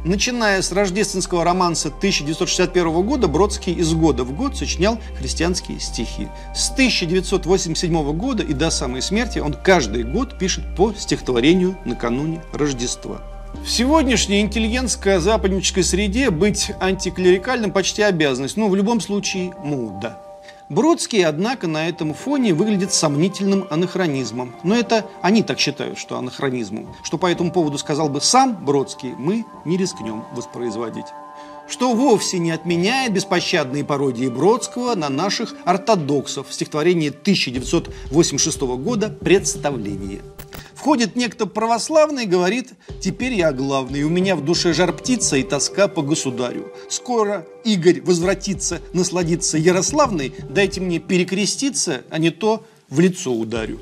Начиная 0.03 0.63
с 0.63 0.71
рождественского 0.71 1.43
романса 1.43 1.89
1961 1.89 3.03
года, 3.03 3.27
Бродский 3.27 3.73
из 3.73 3.93
года 3.93 4.23
в 4.23 4.35
год 4.35 4.57
сочинял 4.57 4.97
христианские 5.19 5.79
стихи. 5.79 6.27
С 6.55 6.71
1987 6.71 8.11
года 8.13 8.41
и 8.41 8.53
до 8.53 8.71
самой 8.71 9.03
смерти 9.03 9.37
он 9.37 9.53
каждый 9.53 10.03
год 10.03 10.39
пишет 10.39 10.63
по 10.75 10.91
стихотворению 10.93 11.77
накануне 11.85 12.41
Рождества. 12.51 13.21
В 13.63 13.69
сегодняшней 13.69 14.41
интеллигентско-западнической 14.41 15.83
среде 15.83 16.31
быть 16.31 16.71
антиклерикальным 16.79 17.71
почти 17.71 18.01
обязанность, 18.01 18.57
но 18.57 18.69
в 18.69 18.75
любом 18.75 19.01
случае 19.01 19.53
мода. 19.63 20.17
Бродский, 20.71 21.25
однако, 21.25 21.67
на 21.67 21.89
этом 21.89 22.13
фоне 22.13 22.53
выглядит 22.53 22.93
сомнительным 22.93 23.67
анахронизмом. 23.69 24.55
Но 24.63 24.73
это 24.73 25.05
они 25.21 25.43
так 25.43 25.59
считают, 25.59 25.97
что 25.97 26.17
анахронизмом. 26.17 26.95
Что 27.03 27.17
по 27.17 27.25
этому 27.25 27.51
поводу 27.51 27.77
сказал 27.77 28.07
бы 28.07 28.21
сам 28.21 28.63
Бродский, 28.63 29.13
мы 29.17 29.45
не 29.65 29.75
рискнем 29.75 30.23
воспроизводить 30.33 31.07
что 31.67 31.93
вовсе 31.93 32.37
не 32.37 32.51
отменяет 32.51 33.13
беспощадные 33.13 33.85
пародии 33.85 34.27
Бродского 34.27 34.93
на 34.95 35.07
наших 35.07 35.55
ортодоксов 35.63 36.49
в 36.49 36.53
стихотворении 36.53 37.09
1986 37.09 38.61
года 38.61 39.09
«Представление». 39.09 40.21
Входит 40.81 41.15
некто 41.15 41.45
православный 41.45 42.23
и 42.23 42.27
говорит, 42.27 42.73
теперь 42.99 43.35
я 43.35 43.51
главный, 43.51 44.01
у 44.01 44.09
меня 44.09 44.35
в 44.35 44.43
душе 44.43 44.73
жар 44.73 44.91
птица 44.91 45.37
и 45.37 45.43
тоска 45.43 45.87
по 45.87 46.01
государю. 46.01 46.73
Скоро 46.89 47.45
Игорь 47.63 48.01
возвратится, 48.01 48.81
насладится 48.91 49.59
Ярославной, 49.59 50.33
дайте 50.49 50.81
мне 50.81 50.97
перекреститься, 50.97 52.01
а 52.09 52.17
не 52.17 52.31
то 52.31 52.65
в 52.89 52.99
лицо 52.99 53.31
ударю. 53.31 53.79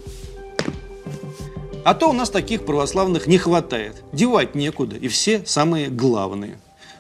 А 1.86 1.94
то 1.94 2.10
у 2.10 2.14
нас 2.14 2.30
таких 2.30 2.66
православных 2.66 3.28
не 3.28 3.38
хватает, 3.38 4.04
девать 4.12 4.54
некуда, 4.54 4.98
и 4.98 5.08
все 5.08 5.46
самые 5.46 5.88
главные. 5.88 6.60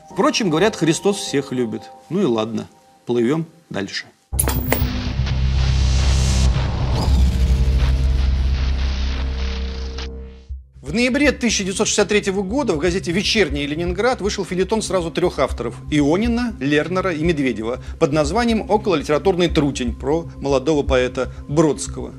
Впрочем, 0.09 0.49
говорят, 0.49 0.77
Христос 0.77 1.17
всех 1.17 1.51
любит. 1.51 1.81
Ну 2.09 2.21
и 2.21 2.25
ладно, 2.25 2.69
плывем 3.05 3.45
дальше. 3.69 4.05
В 10.89 10.93
ноябре 10.95 11.29
1963 11.29 12.31
года 12.31 12.73
в 12.73 12.79
газете 12.79 13.11
«Вечерний 13.11 13.67
Ленинград» 13.67 14.21
вышел 14.21 14.43
филитон 14.43 14.81
сразу 14.81 15.11
трех 15.11 15.37
авторов– 15.37 15.75
Ионина, 15.91 16.55
Лернера 16.59 17.13
и 17.13 17.23
Медведева 17.23 17.83
под 17.99 18.11
названием 18.11 18.65
«Окололитературный 18.67 19.49
трутень» 19.49 19.93
про 19.93 20.27
молодого 20.37 20.81
поэта 20.81 21.31
Бродского. 21.47 22.15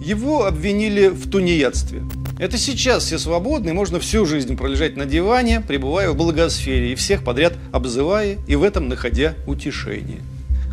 Его 0.00 0.46
обвинили 0.46 1.08
в 1.08 1.28
тунеядстве. 1.28 2.04
Это 2.38 2.56
сейчас 2.56 3.02
все 3.02 3.18
свободны, 3.18 3.74
можно 3.74 3.98
всю 3.98 4.26
жизнь 4.26 4.56
пролежать 4.56 4.96
на 4.96 5.06
диване, 5.06 5.60
пребывая 5.60 6.10
в 6.10 6.16
благосфере, 6.16 6.92
и 6.92 6.94
всех 6.94 7.24
подряд 7.24 7.54
обзывая, 7.72 8.38
и 8.46 8.54
в 8.54 8.62
этом 8.62 8.88
находя 8.88 9.34
утешение. 9.48 10.20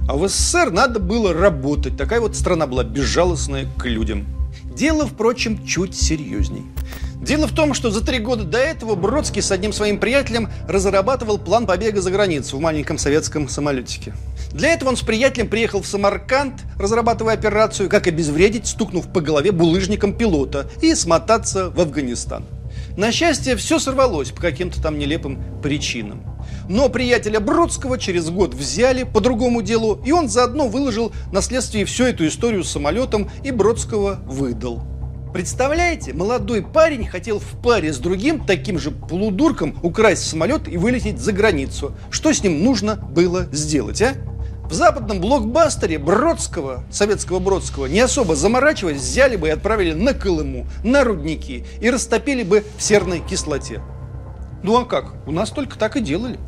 А 0.07 0.15
в 0.15 0.27
СССР 0.27 0.69
надо 0.69 0.99
было 0.99 1.33
работать, 1.33 1.97
такая 1.97 2.19
вот 2.19 2.35
страна 2.35 2.67
была 2.67 2.83
безжалостная 2.83 3.65
к 3.79 3.87
людям. 3.87 4.27
Дело, 4.75 5.07
впрочем, 5.07 5.65
чуть 5.65 5.95
серьезней. 5.95 6.65
Дело 7.21 7.47
в 7.47 7.53
том, 7.53 7.75
что 7.75 7.91
за 7.91 8.03
три 8.03 8.17
года 8.17 8.43
до 8.43 8.57
этого 8.57 8.95
Бродский 8.95 9.43
с 9.43 9.51
одним 9.51 9.73
своим 9.73 9.99
приятелем 9.99 10.49
разрабатывал 10.67 11.37
план 11.37 11.67
побега 11.67 12.01
за 12.01 12.09
границу 12.09 12.57
в 12.57 12.61
маленьком 12.61 12.97
советском 12.97 13.47
самолетике. 13.47 14.15
Для 14.51 14.73
этого 14.73 14.89
он 14.89 14.97
с 14.97 15.01
приятелем 15.01 15.47
приехал 15.47 15.83
в 15.83 15.87
Самарканд, 15.87 16.55
разрабатывая 16.79 17.35
операцию, 17.35 17.89
как 17.89 18.07
обезвредить, 18.07 18.65
стукнув 18.65 19.07
по 19.13 19.21
голове 19.21 19.51
булыжником 19.51 20.17
пилота 20.17 20.67
и 20.81 20.95
смотаться 20.95 21.69
в 21.69 21.79
Афганистан. 21.79 22.43
На 22.97 23.11
счастье, 23.11 23.55
все 23.55 23.77
сорвалось 23.77 24.31
по 24.31 24.41
каким-то 24.41 24.81
там 24.81 24.97
нелепым 24.97 25.39
причинам. 25.61 26.23
Но 26.67 26.89
приятеля 26.89 27.39
Бродского 27.39 27.99
через 27.99 28.31
год 28.31 28.55
взяли 28.55 29.03
по 29.03 29.21
другому 29.21 29.61
делу, 29.61 30.01
и 30.03 30.11
он 30.11 30.27
заодно 30.27 30.67
выложил 30.67 31.13
на 31.31 31.41
следствие 31.41 31.85
всю 31.85 32.05
эту 32.05 32.25
историю 32.27 32.63
с 32.63 32.71
самолетом, 32.71 33.29
и 33.43 33.51
Бродского 33.51 34.19
выдал. 34.25 34.90
Представляете, 35.33 36.11
молодой 36.11 36.61
парень 36.61 37.07
хотел 37.07 37.39
в 37.39 37.61
паре 37.63 37.93
с 37.93 37.99
другим 37.99 38.43
таким 38.45 38.77
же 38.77 38.91
полудурком 38.91 39.79
украсть 39.81 40.27
самолет 40.27 40.67
и 40.67 40.75
вылететь 40.75 41.19
за 41.19 41.31
границу. 41.31 41.95
Что 42.09 42.33
с 42.33 42.43
ним 42.43 42.65
нужно 42.65 42.97
было 42.97 43.45
сделать, 43.53 44.01
а? 44.01 44.15
В 44.65 44.73
западном 44.73 45.21
блокбастере 45.21 45.99
Бродского, 45.99 46.83
советского 46.91 47.39
Бродского, 47.39 47.85
не 47.85 48.01
особо 48.01 48.35
заморачиваясь, 48.35 48.97
взяли 48.97 49.37
бы 49.37 49.47
и 49.47 49.51
отправили 49.51 49.93
на 49.93 50.13
Колыму, 50.13 50.65
на 50.83 51.05
рудники 51.05 51.65
и 51.79 51.89
растопили 51.89 52.43
бы 52.43 52.65
в 52.77 52.83
серной 52.83 53.19
кислоте. 53.19 53.81
Ну 54.63 54.77
а 54.77 54.85
как? 54.85 55.13
У 55.27 55.31
нас 55.31 55.49
только 55.49 55.79
так 55.79 55.95
и 55.95 56.01
делали. 56.01 56.39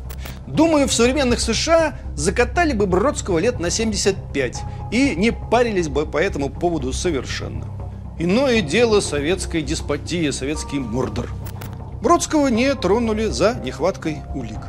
Думаю, 0.46 0.88
в 0.88 0.92
современных 0.92 1.40
США 1.40 1.98
закатали 2.16 2.74
бы 2.74 2.86
Бродского 2.86 3.38
лет 3.38 3.60
на 3.60 3.70
75 3.70 4.60
и 4.92 5.14
не 5.16 5.32
парились 5.32 5.88
бы 5.88 6.04
по 6.04 6.18
этому 6.18 6.50
поводу 6.50 6.92
совершенно. 6.92 7.74
Иное 8.16 8.60
дело 8.60 9.00
советская 9.00 9.60
деспотия, 9.60 10.30
советский 10.30 10.78
мордор. 10.78 11.30
Бродского 12.00 12.46
не 12.46 12.72
тронули 12.76 13.26
за 13.26 13.54
нехваткой 13.54 14.18
улик. 14.36 14.60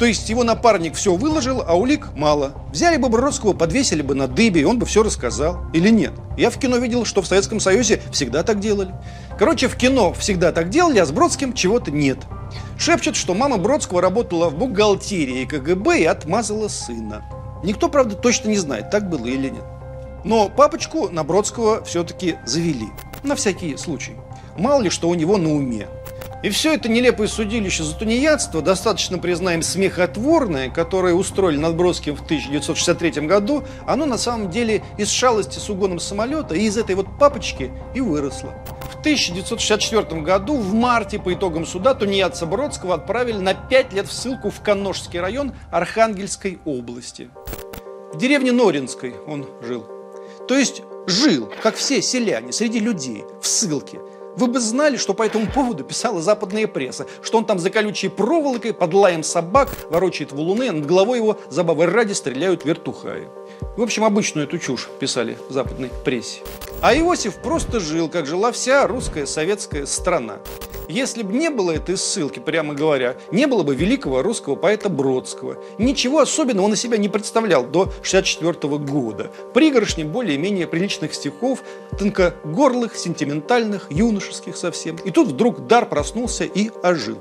То 0.00 0.06
есть 0.06 0.28
его 0.28 0.42
напарник 0.42 0.94
все 0.94 1.14
выложил, 1.14 1.62
а 1.64 1.74
улик 1.76 2.08
мало. 2.16 2.54
Взяли 2.72 2.96
бы 2.96 3.08
Бродского, 3.08 3.52
подвесили 3.52 4.02
бы 4.02 4.16
на 4.16 4.26
дыбе, 4.26 4.62
и 4.62 4.64
он 4.64 4.80
бы 4.80 4.86
все 4.86 5.04
рассказал. 5.04 5.60
Или 5.72 5.90
нет? 5.90 6.14
Я 6.36 6.50
в 6.50 6.58
кино 6.58 6.78
видел, 6.78 7.04
что 7.04 7.22
в 7.22 7.28
Советском 7.28 7.60
Союзе 7.60 8.02
всегда 8.10 8.42
так 8.42 8.58
делали. 8.58 8.92
Короче, 9.38 9.68
в 9.68 9.76
кино 9.76 10.12
всегда 10.14 10.50
так 10.50 10.68
делали, 10.70 10.98
а 10.98 11.06
с 11.06 11.12
Бродским 11.12 11.52
чего-то 11.52 11.92
нет. 11.92 12.18
Шепчет, 12.76 13.14
что 13.14 13.34
мама 13.34 13.58
Бродского 13.58 14.00
работала 14.00 14.48
в 14.48 14.58
бухгалтерии 14.58 15.44
КГБ 15.44 16.00
и 16.00 16.04
отмазала 16.06 16.66
сына. 16.66 17.22
Никто, 17.62 17.88
правда, 17.88 18.16
точно 18.16 18.48
не 18.48 18.56
знает, 18.56 18.90
так 18.90 19.08
было 19.08 19.26
или 19.26 19.50
нет. 19.50 19.64
Но 20.24 20.48
папочку 20.48 21.08
на 21.08 21.24
Бродского 21.24 21.84
все-таки 21.84 22.36
завели. 22.44 22.88
На 23.22 23.34
всякий 23.34 23.76
случай. 23.76 24.12
Мало 24.56 24.82
ли, 24.82 24.90
что 24.90 25.08
у 25.08 25.14
него 25.14 25.36
на 25.36 25.54
уме. 25.54 25.88
И 26.42 26.48
все 26.48 26.72
это 26.72 26.88
нелепое 26.88 27.28
судилище 27.28 27.82
за 27.82 27.94
тунеядство, 27.94 28.62
достаточно 28.62 29.18
признаем 29.18 29.60
смехотворное, 29.62 30.70
которое 30.70 31.12
устроили 31.12 31.58
над 31.58 31.76
Бродским 31.76 32.16
в 32.16 32.22
1963 32.22 33.26
году, 33.26 33.64
оно 33.86 34.06
на 34.06 34.16
самом 34.16 34.48
деле 34.50 34.82
из 34.96 35.10
шалости 35.10 35.58
с 35.58 35.68
угоном 35.68 36.00
самолета 36.00 36.54
и 36.54 36.62
из 36.62 36.78
этой 36.78 36.94
вот 36.94 37.06
папочки 37.18 37.70
и 37.94 38.00
выросло. 38.00 38.54
В 38.90 39.00
1964 39.00 40.22
году 40.22 40.56
в 40.56 40.72
марте 40.72 41.18
по 41.18 41.32
итогам 41.34 41.66
суда 41.66 41.92
тунеядца 41.92 42.46
Бродского 42.46 42.94
отправили 42.94 43.38
на 43.38 43.52
5 43.52 43.92
лет 43.92 44.08
в 44.08 44.12
ссылку 44.12 44.48
в 44.50 44.62
Каношский 44.62 45.20
район 45.20 45.52
Архангельской 45.70 46.58
области. 46.64 47.28
В 48.14 48.18
деревне 48.18 48.52
Норинской 48.52 49.14
он 49.26 49.46
жил. 49.60 49.99
То 50.50 50.58
есть 50.58 50.82
жил, 51.06 51.48
как 51.62 51.76
все 51.76 52.02
селяне, 52.02 52.50
среди 52.50 52.80
людей, 52.80 53.24
в 53.40 53.46
ссылке– 53.46 54.00
вы 54.36 54.46
бы 54.46 54.60
знали, 54.60 54.96
что 54.96 55.12
по 55.12 55.24
этому 55.24 55.46
поводу 55.46 55.84
писала 55.84 56.22
западная 56.22 56.66
пресса, 56.66 57.06
что 57.20 57.38
он 57.38 57.44
там 57.44 57.58
за 57.58 57.70
колючей 57.70 58.08
проволокой, 58.08 58.72
под 58.72 58.94
лаем 58.94 59.22
собак, 59.22 59.68
ворочает 59.90 60.32
валуны, 60.32 60.68
а 60.68 60.72
над 60.72 60.86
головой 60.86 61.18
его 61.18 61.36
забавы 61.48 61.86
ради 61.86 62.12
стреляют 62.12 62.64
вертухаи. 62.64 63.28
В 63.76 63.82
общем, 63.82 64.04
обычную 64.04 64.46
эту 64.46 64.58
чушь 64.58 64.88
писали 64.98 65.38
в 65.48 65.52
западной 65.52 65.90
прессе. 66.04 66.40
А 66.82 66.94
Иосиф 66.94 67.36
просто 67.36 67.80
жил, 67.80 68.08
как 68.08 68.26
жила 68.26 68.52
вся 68.52 68.86
русская 68.86 69.26
советская 69.26 69.86
страна. 69.86 70.38
Если 70.88 71.22
бы 71.22 71.32
не 71.32 71.50
было 71.50 71.70
этой 71.70 71.96
ссылки, 71.96 72.40
прямо 72.40 72.74
говоря, 72.74 73.16
не 73.30 73.46
было 73.46 73.62
бы 73.62 73.76
великого 73.76 74.22
русского 74.22 74.56
поэта 74.56 74.88
Бродского. 74.88 75.56
Ничего 75.78 76.18
особенного 76.18 76.66
он 76.66 76.72
из 76.72 76.80
себя 76.80 76.96
не 76.96 77.08
представлял 77.08 77.64
до 77.64 77.92
64 78.02 78.76
года. 78.78 79.30
Пригоршни 79.54 80.02
более-менее 80.02 80.66
приличных 80.66 81.14
стихов, 81.14 81.60
тонкогорлых, 81.96 82.96
сентиментальных, 82.96 83.86
юношеских 83.90 84.56
совсем. 84.56 84.96
И 85.04 85.12
тут 85.12 85.28
вдруг 85.28 85.68
дар 85.68 85.88
проснулся 85.88 86.42
и 86.42 86.72
ожил. 86.82 87.18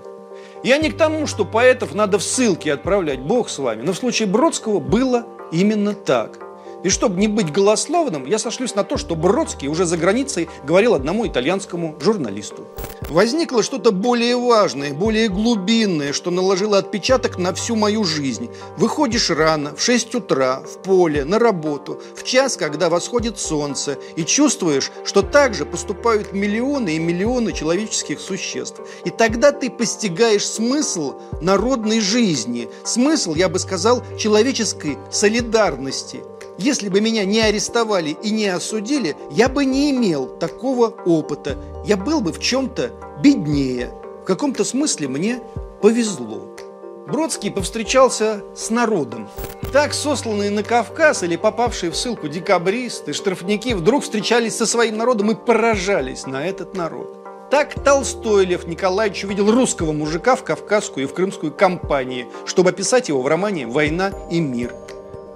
Я 0.63 0.77
не 0.77 0.89
к 0.89 0.97
тому, 0.97 1.27
что 1.27 1.45
поэтов 1.45 1.93
надо 1.93 2.17
в 2.17 2.23
ссылки 2.23 2.69
отправлять, 2.69 3.19
бог 3.19 3.49
с 3.49 3.59
вами, 3.59 3.83
но 3.83 3.93
в 3.93 3.97
случае 3.97 4.27
Бродского 4.27 4.79
было 4.79 5.25
именно 5.51 5.93
так– 5.93 6.39
и 6.83 6.89
чтобы 6.89 7.19
не 7.19 7.27
быть 7.27 7.51
голословным, 7.51 8.25
я 8.25 8.39
сошлюсь 8.39 8.75
на 8.75 8.83
то, 8.83 8.97
что 8.97 9.15
Бродский 9.15 9.67
уже 9.67 9.85
за 9.85 9.97
границей 9.97 10.49
говорил 10.63 10.93
одному 10.93 11.27
итальянскому 11.27 11.95
журналисту. 11.99 12.67
Возникло 13.09 13.63
что-то 13.63 13.91
более 13.91 14.37
важное, 14.37 14.93
более 14.93 15.29
глубинное, 15.29 16.13
что 16.13 16.29
наложило 16.31 16.77
отпечаток 16.77 17.37
на 17.37 17.53
всю 17.53 17.75
мою 17.75 18.03
жизнь. 18.03 18.49
Выходишь 18.77 19.29
рано, 19.31 19.75
в 19.75 19.81
6 19.81 20.15
утра, 20.15 20.61
в 20.61 20.83
поле, 20.83 21.25
на 21.25 21.39
работу, 21.39 21.99
в 22.15 22.23
час, 22.23 22.55
когда 22.55 22.89
восходит 22.89 23.39
солнце, 23.39 23.97
и 24.15 24.23
чувствуешь, 24.23 24.91
что 25.05 25.23
так 25.23 25.55
же 25.55 25.65
поступают 25.65 26.33
миллионы 26.33 26.95
и 26.95 26.99
миллионы 26.99 27.51
человеческих 27.51 28.19
существ. 28.19 28.81
И 29.05 29.09
тогда 29.09 29.51
ты 29.51 29.69
постигаешь 29.69 30.45
смысл 30.45 31.15
народной 31.41 32.01
жизни, 32.01 32.69
смысл, 32.83 33.33
я 33.33 33.49
бы 33.49 33.57
сказал, 33.59 34.03
человеческой 34.17 34.97
солидарности– 35.11 36.21
если 36.59 36.89
бы 36.89 36.99
меня 36.99 37.23
не 37.23 37.39
арестовали 37.39 38.17
и 38.21 38.31
не 38.31 38.47
осудили, 38.47 39.15
я 39.31 39.47
бы 39.47 39.63
не 39.63 39.91
имел 39.91 40.27
такого 40.27 40.87
опыта. 41.05 41.57
Я 41.85 41.95
был 41.95 42.19
бы 42.19 42.33
в 42.33 42.39
чем-то 42.39 42.91
беднее. 43.23 43.91
В 44.21 44.25
каком-то 44.25 44.65
смысле 44.65 45.07
мне 45.07 45.39
повезло. 45.81 46.53
Бродский 47.07 47.49
повстречался 47.49 48.43
с 48.55 48.69
народом. 48.69 49.29
Так 49.71 49.93
сосланные 49.93 50.49
на 50.49 50.61
Кавказ 50.61 51.23
или 51.23 51.37
попавшие 51.37 51.91
в 51.91 51.95
ссылку 51.95 52.27
декабристы, 52.27 53.13
штрафники 53.13 53.73
вдруг 53.73 54.03
встречались 54.03 54.57
со 54.57 54.65
своим 54.65 54.97
народом 54.97 55.31
и 55.31 55.35
поражались 55.35 56.27
на 56.27 56.45
этот 56.45 56.75
народ. 56.75 57.19
Так 57.49 57.73
Толстой 57.83 58.45
Лев 58.45 58.67
Николаевич 58.67 59.23
увидел 59.23 59.49
русского 59.49 59.91
мужика 59.91 60.35
в 60.35 60.43
Кавказскую 60.43 61.05
и 61.05 61.07
в 61.07 61.13
Крымскую 61.13 61.51
кампании, 61.51 62.27
чтобы 62.45 62.69
описать 62.69 63.09
его 63.09 63.21
в 63.21 63.27
романе 63.27 63.65
«Война 63.65 64.11
и 64.29 64.39
мир». 64.39 64.71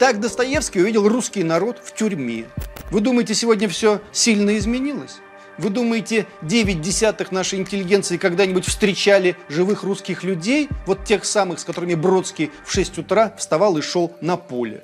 Так 0.04 0.20
Достоевский 0.20 0.82
увидел 0.82 1.08
русский 1.08 1.46
народ 1.46 1.78
в 1.82 1.96
тюрьме. 1.96 2.48
Вы 2.92 3.00
думаете, 3.00 3.34
сегодня 3.34 3.70
все 3.70 4.02
сильно 4.12 4.58
изменилось? 4.58 5.20
Вы 5.58 5.70
думаете, 5.70 6.28
9 6.42 6.82
десятых 6.82 7.32
нашей 7.32 7.60
интеллигенции 7.60 8.18
когда-нибудь 8.18 8.66
встречали 8.66 9.38
живых 9.48 9.84
русских 9.84 10.26
людей, 10.26 10.68
вот 10.86 11.06
тех 11.06 11.24
самых, 11.24 11.62
с 11.62 11.64
которыми 11.64 11.96
Бродский 11.96 12.52
в 12.66 12.74
6 12.74 12.98
утра 12.98 13.34
вставал 13.38 13.78
и 13.78 13.82
шел 13.82 14.14
на 14.20 14.36
поле? 14.36 14.84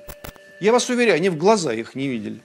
Я 0.61 0.71
вас 0.71 0.87
уверяю, 0.87 1.17
они 1.17 1.27
в 1.27 1.35
глаза 1.35 1.73
их 1.73 1.95
не 1.95 2.07
видели. 2.07 2.39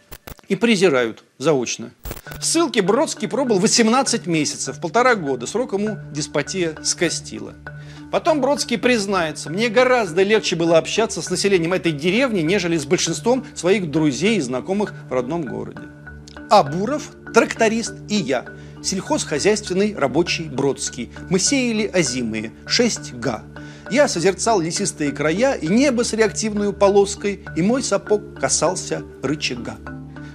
И 0.48 0.56
презирают 0.56 1.22
заочно. 1.38 1.92
В 2.40 2.44
ссылке 2.44 2.82
Бродский 2.82 3.28
пробыл 3.28 3.60
18 3.60 4.26
месяцев, 4.26 4.80
полтора 4.80 5.14
года. 5.14 5.46
Срок 5.46 5.74
ему 5.74 5.96
деспотия 6.10 6.74
скостила. 6.82 7.54
Потом 8.14 8.40
Бродский 8.40 8.78
признается, 8.78 9.50
мне 9.50 9.68
гораздо 9.68 10.22
легче 10.22 10.54
было 10.54 10.78
общаться 10.78 11.20
с 11.20 11.30
населением 11.30 11.72
этой 11.72 11.90
деревни, 11.90 12.42
нежели 12.42 12.76
с 12.76 12.86
большинством 12.86 13.44
своих 13.56 13.90
друзей 13.90 14.36
и 14.36 14.40
знакомых 14.40 14.94
в 15.10 15.12
родном 15.12 15.42
городе. 15.42 15.80
А 16.48 16.62
Буров, 16.62 17.10
тракторист 17.34 17.94
и 18.08 18.14
я, 18.14 18.44
сельхозхозяйственный 18.84 19.96
рабочий 19.96 20.44
Бродский. 20.44 21.10
Мы 21.28 21.40
сеяли 21.40 21.88
озимые, 21.88 22.52
6 22.66 23.14
га. 23.14 23.42
Я 23.90 24.06
созерцал 24.06 24.60
лесистые 24.60 25.10
края 25.10 25.54
и 25.54 25.66
небо 25.66 26.04
с 26.04 26.12
реактивной 26.12 26.72
полоской, 26.72 27.40
и 27.56 27.62
мой 27.62 27.82
сапог 27.82 28.38
касался 28.38 29.02
рычага. 29.24 29.74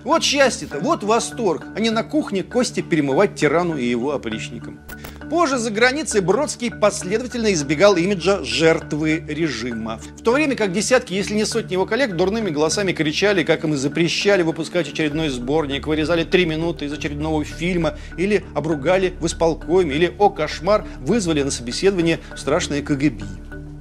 Вот 0.04 0.22
счастье-то, 0.22 0.80
вот 0.80 1.04
восторг, 1.04 1.64
а 1.78 1.80
не 1.80 1.92
на 1.92 2.04
кухне 2.04 2.44
кости 2.44 2.82
перемывать 2.82 3.36
тирану 3.36 3.78
и 3.78 3.86
его 3.86 4.12
опричникам. 4.12 4.82
Позже 5.30 5.60
за 5.60 5.70
границей 5.70 6.22
Бродский 6.22 6.72
последовательно 6.72 7.54
избегал 7.54 7.96
имиджа 7.98 8.44
жертвы 8.44 9.24
режима. 9.28 10.00
В 10.18 10.24
то 10.24 10.32
время 10.32 10.56
как 10.56 10.74
десятки, 10.74 11.14
если 11.14 11.36
не 11.36 11.46
сотни 11.46 11.74
его 11.74 11.86
коллег, 11.86 12.16
дурными 12.16 12.50
голосами 12.50 12.94
кричали, 12.94 13.44
как 13.44 13.64
им 13.64 13.76
и 13.76 13.78
запрещали 13.78 14.42
выпускать 14.42 14.90
очередной 14.90 15.30
сборник, 15.30 15.86
вырезали 15.86 16.24
три 16.24 16.46
минуты 16.46 16.86
из 16.86 16.94
очередного 16.94 17.44
фильма, 17.46 17.96
или 18.18 18.44
обругали 18.56 19.14
в 19.20 19.28
исполкоме, 19.28 19.96
или, 19.96 20.12
о 20.18 20.32
кошмар, 20.32 20.86
вызвали 21.00 21.44
на 21.44 21.52
собеседование 21.52 22.20
страшное 22.36 22.82
КГБ. 22.82 23.24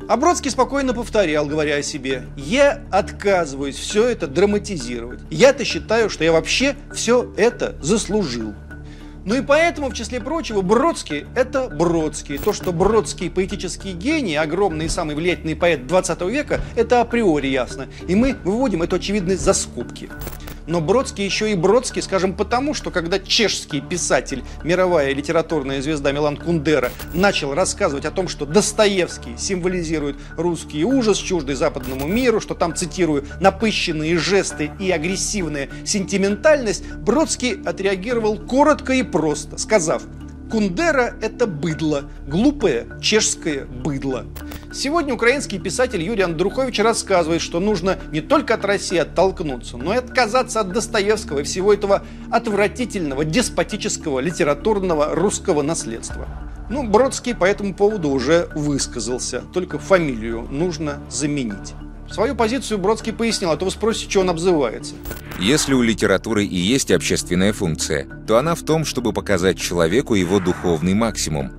А 0.06 0.16
Бродский 0.18 0.50
спокойно 0.50 0.92
повторял, 0.92 1.46
говоря 1.46 1.76
о 1.76 1.82
себе, 1.82 2.24
«Я 2.36 2.82
отказываюсь 2.90 3.76
все 3.76 4.06
это 4.06 4.26
драматизировать. 4.26 5.20
Я-то 5.30 5.64
считаю, 5.64 6.10
что 6.10 6.24
я 6.24 6.32
вообще 6.32 6.76
все 6.92 7.32
это 7.38 7.74
заслужил». 7.80 8.54
Ну 9.28 9.34
и 9.34 9.42
поэтому, 9.42 9.90
в 9.90 9.92
числе 9.92 10.20
прочего, 10.20 10.62
Бродский– 10.62 11.26
это 11.34 11.68
Бродский. 11.68 12.38
То, 12.38 12.54
что 12.54 12.72
Бродский– 12.72 13.28
поэтический 13.34 13.92
гений, 13.92 14.36
огромный 14.36 14.86
и 14.86 14.88
самый 14.88 15.14
влиятельный 15.14 15.54
поэт 15.54 15.86
20 15.86 16.22
века, 16.22 16.62
это 16.76 17.02
априори 17.02 17.48
ясно. 17.48 17.88
И 18.08 18.14
мы 18.14 18.34
выводим 18.42 18.82
эту 18.82 18.96
очевидность 18.96 19.42
за 19.42 19.52
скобки. 19.52 20.08
Но 20.68 20.82
Бродский 20.82 21.24
еще 21.24 21.50
и 21.50 21.54
Бродский, 21.54 22.02
скажем, 22.02 22.34
потому, 22.34 22.74
что 22.74 22.90
когда 22.90 23.18
чешский 23.18 23.80
писатель, 23.80 24.44
мировая 24.62 25.14
литературная 25.14 25.80
звезда 25.80 26.12
Милан 26.12 26.36
Кундера, 26.36 26.92
начал 27.14 27.54
рассказывать 27.54 28.04
о 28.04 28.10
том, 28.10 28.28
что 28.28 28.44
Достоевский 28.44 29.36
символизирует 29.38 30.16
русский 30.36 30.84
ужас, 30.84 31.16
чуждый 31.16 31.54
западному 31.54 32.06
миру, 32.06 32.40
что 32.40 32.54
там, 32.54 32.76
цитирую, 32.76 33.24
напыщенные 33.40 34.18
жесты 34.18 34.70
и 34.78 34.90
агрессивная 34.90 35.70
сентиментальность, 35.86 36.86
Бродский 36.96 37.62
отреагировал 37.64 38.36
коротко 38.36 38.92
и 38.92 39.02
просто, 39.02 39.56
сказав– 39.56 40.02
Кундера– 40.50 41.14
это 41.20 41.46
быдло, 41.46 42.04
глупое 42.26 42.86
чешское 43.02 43.66
быдло. 43.66 44.24
Сегодня 44.72 45.12
украинский 45.12 45.58
писатель 45.58 46.02
Юрий 46.02 46.22
Андрухович 46.22 46.78
рассказывает, 46.80 47.42
что 47.42 47.60
нужно 47.60 47.98
не 48.12 48.22
только 48.22 48.54
от 48.54 48.64
России 48.64 48.96
оттолкнуться, 48.96 49.76
но 49.76 49.94
и 49.94 49.98
отказаться 49.98 50.60
от 50.60 50.72
Достоевского 50.72 51.40
и 51.40 51.42
всего 51.42 51.74
этого 51.74 52.02
отвратительного, 52.30 53.24
деспотического, 53.24 54.20
литературного 54.20 55.14
русского 55.14 55.62
наследства. 55.62 56.26
Ну, 56.70 56.86
Бродский 56.86 57.34
по 57.34 57.44
этому 57.44 57.74
поводу 57.74 58.10
уже 58.10 58.48
высказался, 58.54 59.42
только 59.52 59.78
фамилию 59.78 60.46
нужно 60.50 60.98
заменить. 61.10 61.74
Свою 62.10 62.34
позицию 62.34 62.78
Бродский 62.78 63.12
пояснил, 63.12 63.50
а 63.50 63.56
то 63.56 63.64
вы 63.64 63.70
спросите, 63.70 64.10
что 64.10 64.20
он 64.20 64.30
обзывается. 64.30 64.94
Если 65.38 65.74
у 65.74 65.82
литературы 65.82 66.44
и 66.44 66.56
есть 66.56 66.90
общественная 66.90 67.52
функция, 67.52 68.08
то 68.26 68.38
она 68.38 68.54
в 68.54 68.62
том, 68.62 68.84
чтобы 68.84 69.12
показать 69.12 69.58
человеку 69.58 70.14
его 70.14 70.40
духовный 70.40 70.94
максимум. 70.94 71.52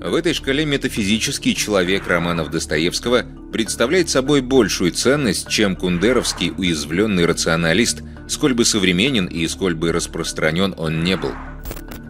В 0.00 0.14
этой 0.14 0.34
шкале 0.34 0.66
метафизический 0.66 1.54
человек 1.54 2.08
романов 2.08 2.50
Достоевского 2.50 3.24
представляет 3.52 4.10
собой 4.10 4.42
большую 4.42 4.92
ценность, 4.92 5.48
чем 5.48 5.76
кундеровский 5.76 6.52
уязвленный 6.56 7.24
рационалист, 7.24 8.02
сколь 8.28 8.54
бы 8.54 8.64
современен 8.64 9.26
и 9.26 9.46
сколь 9.48 9.74
бы 9.74 9.92
распространен 9.92 10.74
он 10.76 11.04
не 11.04 11.16
был. 11.16 11.32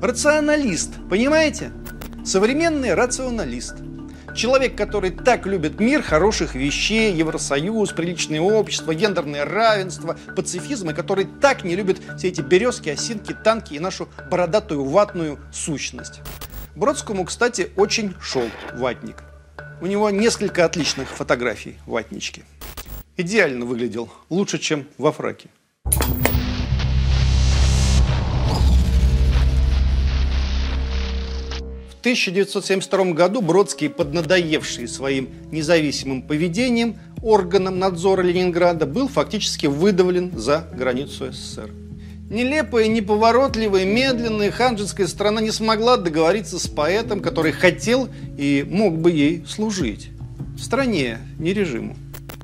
Рационалист, 0.00 0.92
понимаете? 1.10 1.70
Современный 2.24 2.94
рационалист– 2.94 3.76
Человек, 4.34 4.76
который 4.76 5.10
так 5.10 5.46
любит 5.46 5.78
мир, 5.78 6.02
хороших 6.02 6.56
вещей, 6.56 7.14
Евросоюз, 7.14 7.92
приличное 7.92 8.40
общество, 8.40 8.92
гендерное 8.92 9.44
равенство, 9.44 10.18
пацифизм, 10.34 10.90
и 10.90 10.94
который 10.94 11.24
так 11.24 11.62
не 11.62 11.76
любит 11.76 12.00
все 12.18 12.28
эти 12.28 12.40
березки, 12.40 12.88
осинки, 12.88 13.32
танки 13.32 13.74
и 13.74 13.78
нашу 13.78 14.08
бородатую 14.30 14.84
ватную 14.84 15.38
сущность. 15.52 16.20
Бродскому, 16.74 17.24
кстати, 17.24 17.70
очень 17.76 18.14
шел 18.20 18.50
ватник. 18.74 19.22
У 19.80 19.86
него 19.86 20.10
несколько 20.10 20.64
отличных 20.64 21.08
фотографий 21.08 21.78
ватнички. 21.86 22.42
Идеально 23.16 23.64
выглядел, 23.64 24.10
лучше, 24.30 24.58
чем 24.58 24.88
во 24.98 25.12
фраке. 25.12 25.48
1972 32.04 33.12
году 33.12 33.40
Бродский, 33.40 33.88
поднадоевший 33.88 34.88
своим 34.88 35.30
независимым 35.50 36.20
поведением 36.20 36.98
органом 37.22 37.78
надзора 37.78 38.20
Ленинграда, 38.20 38.84
был 38.84 39.08
фактически 39.08 39.64
выдавлен 39.64 40.30
за 40.38 40.68
границу 40.76 41.32
СССР. 41.32 41.70
Нелепая, 42.28 42.88
неповоротливая, 42.88 43.86
медленная 43.86 44.50
ханжинская 44.50 45.06
страна 45.06 45.40
не 45.40 45.50
смогла 45.50 45.96
договориться 45.96 46.58
с 46.58 46.66
поэтом, 46.66 47.20
который 47.20 47.52
хотел 47.52 48.10
и 48.36 48.66
мог 48.68 48.98
бы 48.98 49.10
ей 49.10 49.42
служить. 49.48 50.10
В 50.58 50.62
стране, 50.62 51.20
не 51.38 51.54
режиму. 51.54 51.96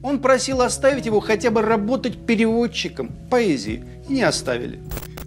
Он 0.03 0.21
просил 0.21 0.63
оставить 0.63 1.05
его 1.05 1.21
хотя 1.21 1.51
бы 1.51 1.61
работать 1.61 2.25
переводчиком 2.25 3.11
поэзии, 3.29 3.85
и 4.09 4.15
не 4.15 4.23
оставили. 4.23 4.81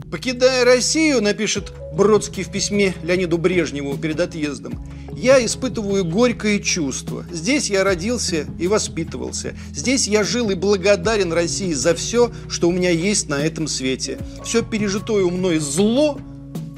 Покидая 0.10 0.66
Россию, 0.66 1.22
напишет 1.22 1.72
Бродский 1.96 2.44
в 2.44 2.50
письме 2.50 2.96
Леониду 3.04 3.38
Брежневу 3.38 3.96
перед 3.98 4.20
отъездом, 4.20 4.84
я 5.16 5.44
испытываю 5.46 6.04
горькое 6.04 6.60
чувство. 6.60 7.24
Здесь 7.32 7.70
я 7.70 7.84
родился 7.84 8.48
и 8.60 8.68
воспитывался. 8.68 9.56
Здесь 9.74 10.08
я 10.08 10.24
жил 10.24 10.50
и 10.50 10.56
благодарен 10.56 11.32
России 11.32 11.72
за 11.74 11.94
все, 11.94 12.32
что 12.50 12.68
у 12.68 12.72
меня 12.72 12.90
есть 12.90 13.30
на 13.30 13.36
этом 13.36 13.68
свете. 13.68 14.18
Все 14.44 14.64
пережитое 14.64 15.26
мной 15.26 15.60
зло 15.60 16.20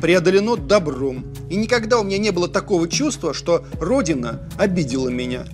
преодолено 0.01 0.58
добром. 0.58 1.25
И 1.49 1.56
никогда 1.56 1.99
у 1.99 2.04
меня 2.04 2.17
не 2.17 2.32
было 2.32 2.49
такого 2.49 2.89
чувства, 2.89 3.34
что 3.34 3.65
Родина 3.80 4.49
обидела 4.58 5.10
меня. 5.10 5.45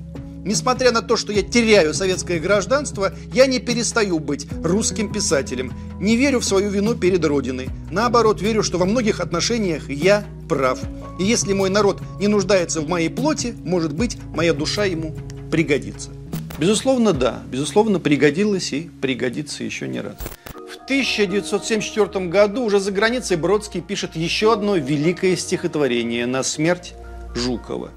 Несмотря 0.44 0.92
на 0.92 1.02
то, 1.02 1.18
что 1.18 1.32
я 1.32 1.44
теряю 1.44 1.94
советское 1.94 2.40
гражданство, 2.40 3.14
я 3.34 3.46
не 3.46 3.60
перестаю 3.60 4.20
быть 4.20 4.48
русским 4.64 5.12
писателем. 5.12 5.74
Не 6.00 6.18
верю 6.18 6.40
в 6.40 6.46
свою 6.46 6.70
вину 6.70 6.96
перед 6.96 7.24
Родиной. 7.24 7.70
Наоборот, 7.92 8.42
верю, 8.42 8.64
что 8.64 8.80
во 8.80 8.86
многих 8.86 9.20
отношениях 9.20 9.90
я 9.90 10.26
прав. 10.50 10.80
И 11.20 11.24
если 11.24 11.54
мой 11.54 11.70
народ 11.70 12.02
не 12.20 12.28
нуждается 12.28 12.82
в 12.82 12.90
моей 12.90 13.10
плоти, 13.10 13.54
может 13.64 13.94
быть, 13.94 14.18
моя 14.34 14.54
душа 14.54 14.86
ему 14.86 15.16
пригодится. 15.52 16.10
Безусловно, 16.58 17.14
да. 17.14 17.44
Безусловно, 17.52 18.00
пригодилась 18.00 18.74
и 18.74 18.90
пригодится 19.00 19.64
еще 19.64 19.88
не 19.88 20.02
раз. 20.02 20.16
В 20.54 20.84
1974 20.86 22.26
году 22.28 22.64
уже 22.64 22.80
за 22.80 22.92
границей 22.92 23.38
Бродский 23.38 23.82
пишет 23.82 24.16
еще 24.16 24.52
одно 24.52 24.76
великое 24.76 25.36
стихотворение 25.36 26.26
«На 26.26 26.42
смерть 26.42 26.94
Жукова». 27.36 27.92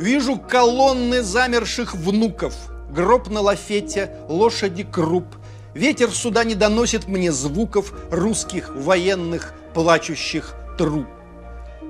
Вижу 0.00 0.38
колонны 0.38 1.22
замерших 1.22 1.94
внуков, 1.94 2.54
Гроб 2.90 3.28
на 3.28 3.42
лафете, 3.42 4.10
лошади 4.28 4.82
круп. 4.82 5.26
Ветер 5.74 6.10
сюда 6.10 6.42
не 6.42 6.54
доносит 6.54 7.06
мне 7.06 7.30
звуков 7.30 7.92
Русских 8.10 8.74
военных 8.74 9.52
плачущих 9.74 10.54
труп. 10.78 11.06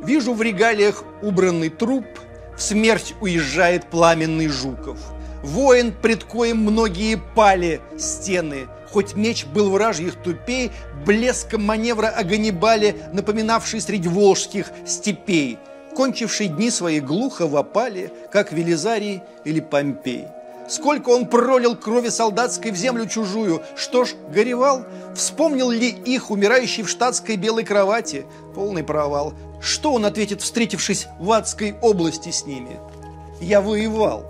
Вижу 0.03 0.35
в 0.35 0.43
регалиях 0.43 1.05
убранный 1.23 1.69
труп, 1.69 2.05
В 2.57 2.61
смерть 2.61 3.15
уезжает 3.21 3.89
пламенный 3.89 4.49
Жуков. 4.49 4.99
Воин, 5.45 5.93
пред 5.93 6.25
коем 6.25 6.57
многие 6.57 7.17
пали 7.17 7.81
стены, 7.97 8.67
Хоть 8.91 9.15
меч 9.15 9.47
был 9.47 9.71
вражьих 9.71 10.17
тупей, 10.17 10.73
Блеском 11.07 11.63
маневра 11.63 12.09
о 12.09 12.25
Напоминавший 12.25 13.81
средь 13.81 14.09
волжских 14.09 14.73
степей– 14.85 15.61
кончивший 15.95 16.49
дни 16.49 16.71
свои 16.71 17.01
глухо 17.01 17.47
в 17.47 17.57
опале, 17.57 18.11
как 18.31 18.53
Велизарий 18.53 19.23
или 19.45 19.61
Помпей. 19.61 20.27
Сколько 20.71 21.11
он 21.11 21.27
пролил 21.27 21.75
крови 21.75 22.11
солдатской 22.11 22.71
в 22.71 22.77
землю 22.77 23.07
чужую, 23.07 23.61
что 23.75 24.05
ж, 24.05 24.15
горевал? 24.33 24.85
Вспомнил 25.17 25.69
ли 25.69 25.89
их, 25.89 26.31
умирающий 26.31 26.85
в 26.85 26.89
штатской 26.89 27.35
белой 27.35 27.65
кровати? 27.65 28.25
Полный 28.55 28.85
провал. 28.85 29.35
Что 29.61 29.93
он 29.93 30.07
ответит, 30.07 30.43
встретившись 30.43 31.09
в 31.19 31.33
адской 31.33 31.75
области 31.83 32.31
с 32.31 32.47
ними? 32.47 32.79
Я 33.41 33.61
воевал. 33.61 34.25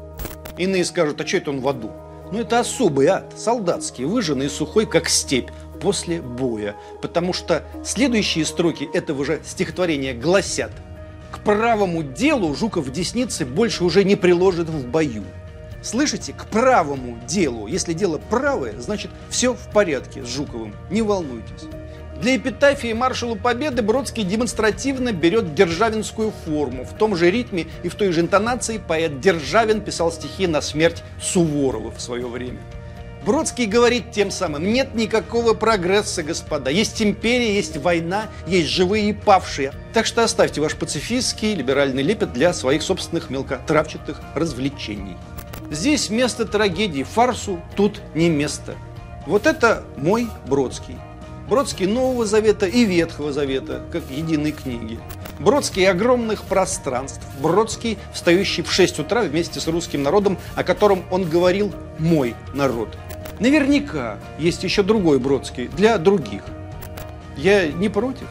Иные 0.56 0.86
скажут, 0.86 1.20
а 1.20 1.26
что 1.26 1.36
это 1.36 1.50
он 1.50 1.60
в 1.60 1.68
аду? 1.68 1.90
Ну, 2.32 2.40
это 2.40 2.60
особый 2.60 3.08
ад, 3.08 3.34
солдатский, 3.36 4.06
выжженный 4.06 4.46
и 4.46 4.48
сухой, 4.48 4.86
как 4.86 5.10
степь 5.10 5.50
после 5.82 6.22
боя. 6.22 6.74
Потому 7.02 7.34
что 7.34 7.64
следующие 7.84 8.46
строки 8.46 8.88
этого 8.94 9.26
же 9.26 9.42
стихотворения 9.44 10.14
гласят– 10.14 10.72
к 11.30 11.40
правому 11.40 12.02
делу 12.02 12.54
Жуков 12.54 12.90
десницы 12.90 13.46
больше 13.46 13.84
уже 13.84 14.04
не 14.04 14.16
приложит 14.16 14.68
в 14.68 14.86
бою. 14.86 15.24
Слышите, 15.82 16.32
к 16.32 16.44
правому 16.46 17.18
делу. 17.26 17.66
Если 17.66 17.94
дело 17.94 18.18
правое, 18.18 18.74
значит 18.78 19.10
все 19.30 19.54
в 19.54 19.70
порядке 19.72 20.22
с 20.22 20.28
Жуковым. 20.28 20.74
Не 20.90 21.02
волнуйтесь. 21.02 21.68
Для 22.20 22.36
эпитафии 22.36 22.92
маршалу 22.92 23.34
Победы 23.34 23.80
Бродский 23.80 24.24
демонстративно 24.24 25.12
берет 25.12 25.54
державинскую 25.54 26.32
форму. 26.44 26.84
В 26.84 26.92
том 26.92 27.16
же 27.16 27.30
ритме 27.30 27.66
и 27.82 27.88
в 27.88 27.94
той 27.94 28.12
же 28.12 28.20
интонации 28.20 28.76
поэт 28.76 29.20
Державин 29.20 29.80
писал 29.80 30.12
стихи 30.12 30.46
на 30.46 30.60
смерть 30.60 31.02
Суворова 31.18 31.90
в 31.90 32.00
свое 32.00 32.26
время. 32.26 32.58
Бродский 33.24 33.66
говорит 33.66 34.12
тем 34.12 34.30
самым, 34.30 34.72
нет 34.72 34.94
никакого 34.94 35.52
прогресса, 35.52 36.22
господа. 36.22 36.70
Есть 36.70 37.02
империя, 37.02 37.54
есть 37.54 37.76
война, 37.76 38.28
есть 38.46 38.68
живые 38.68 39.10
и 39.10 39.12
павшие. 39.12 39.72
Так 39.92 40.06
что 40.06 40.24
оставьте 40.24 40.60
ваш 40.60 40.74
пацифистский 40.74 41.54
либеральный 41.54 42.02
лепет 42.02 42.32
для 42.32 42.54
своих 42.54 42.82
собственных 42.82 43.28
мелкотравчатых 43.28 44.20
развлечений. 44.34 45.16
Здесь 45.70 46.08
место 46.08 46.46
трагедии, 46.46 47.02
фарсу 47.02 47.60
тут 47.76 48.00
не 48.14 48.30
место. 48.30 48.74
Вот 49.26 49.46
это 49.46 49.84
мой 49.96 50.28
Бродский. 50.46 50.96
Бродский 51.48 51.86
Нового 51.86 52.24
Завета 52.26 52.66
и 52.66 52.84
Ветхого 52.84 53.32
Завета, 53.32 53.82
как 53.92 54.02
единой 54.08 54.52
книги. 54.52 54.98
Бродский 55.38 55.88
огромных 55.88 56.44
пространств. 56.44 57.22
Бродский, 57.40 57.98
встающий 58.14 58.62
в 58.62 58.72
6 58.72 59.00
утра 59.00 59.22
вместе 59.22 59.60
с 59.60 59.66
русским 59.66 60.02
народом, 60.02 60.38
о 60.54 60.64
котором 60.64 61.02
он 61.10 61.28
говорил 61.28 61.72
«мой 61.98 62.34
народ». 62.54 62.96
Наверняка 63.40 64.18
есть 64.38 64.62
еще 64.62 64.82
другой 64.82 65.18
Бродский 65.18 65.68
для 65.68 65.96
других. 65.98 66.42
Я 67.36 67.68
не 67.68 67.88
против. 67.88 68.28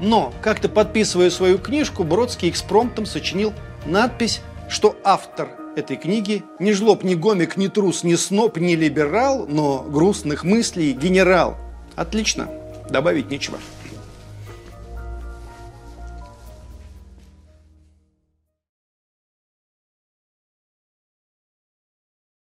Но, 0.00 0.32
как-то 0.42 0.68
подписывая 0.68 1.30
свою 1.30 1.58
книжку, 1.58 2.02
Бродский 2.04 2.50
экспромтом 2.50 3.06
сочинил 3.06 3.52
надпись, 3.86 4.40
что 4.68 4.96
автор 5.04 5.50
этой 5.76 5.96
книги 5.96 6.42
не 6.58 6.72
жлоб, 6.72 7.04
не 7.04 7.14
гомик, 7.14 7.56
не 7.56 7.68
трус, 7.68 8.02
не 8.02 8.16
сноб, 8.16 8.56
не 8.56 8.74
либерал, 8.74 9.46
но 9.46 9.84
грустных 9.88 10.42
мыслей 10.42 10.92
генерал. 10.92 11.56
Отлично, 11.94 12.48
добавить 12.88 13.30
нечего. 13.30 13.58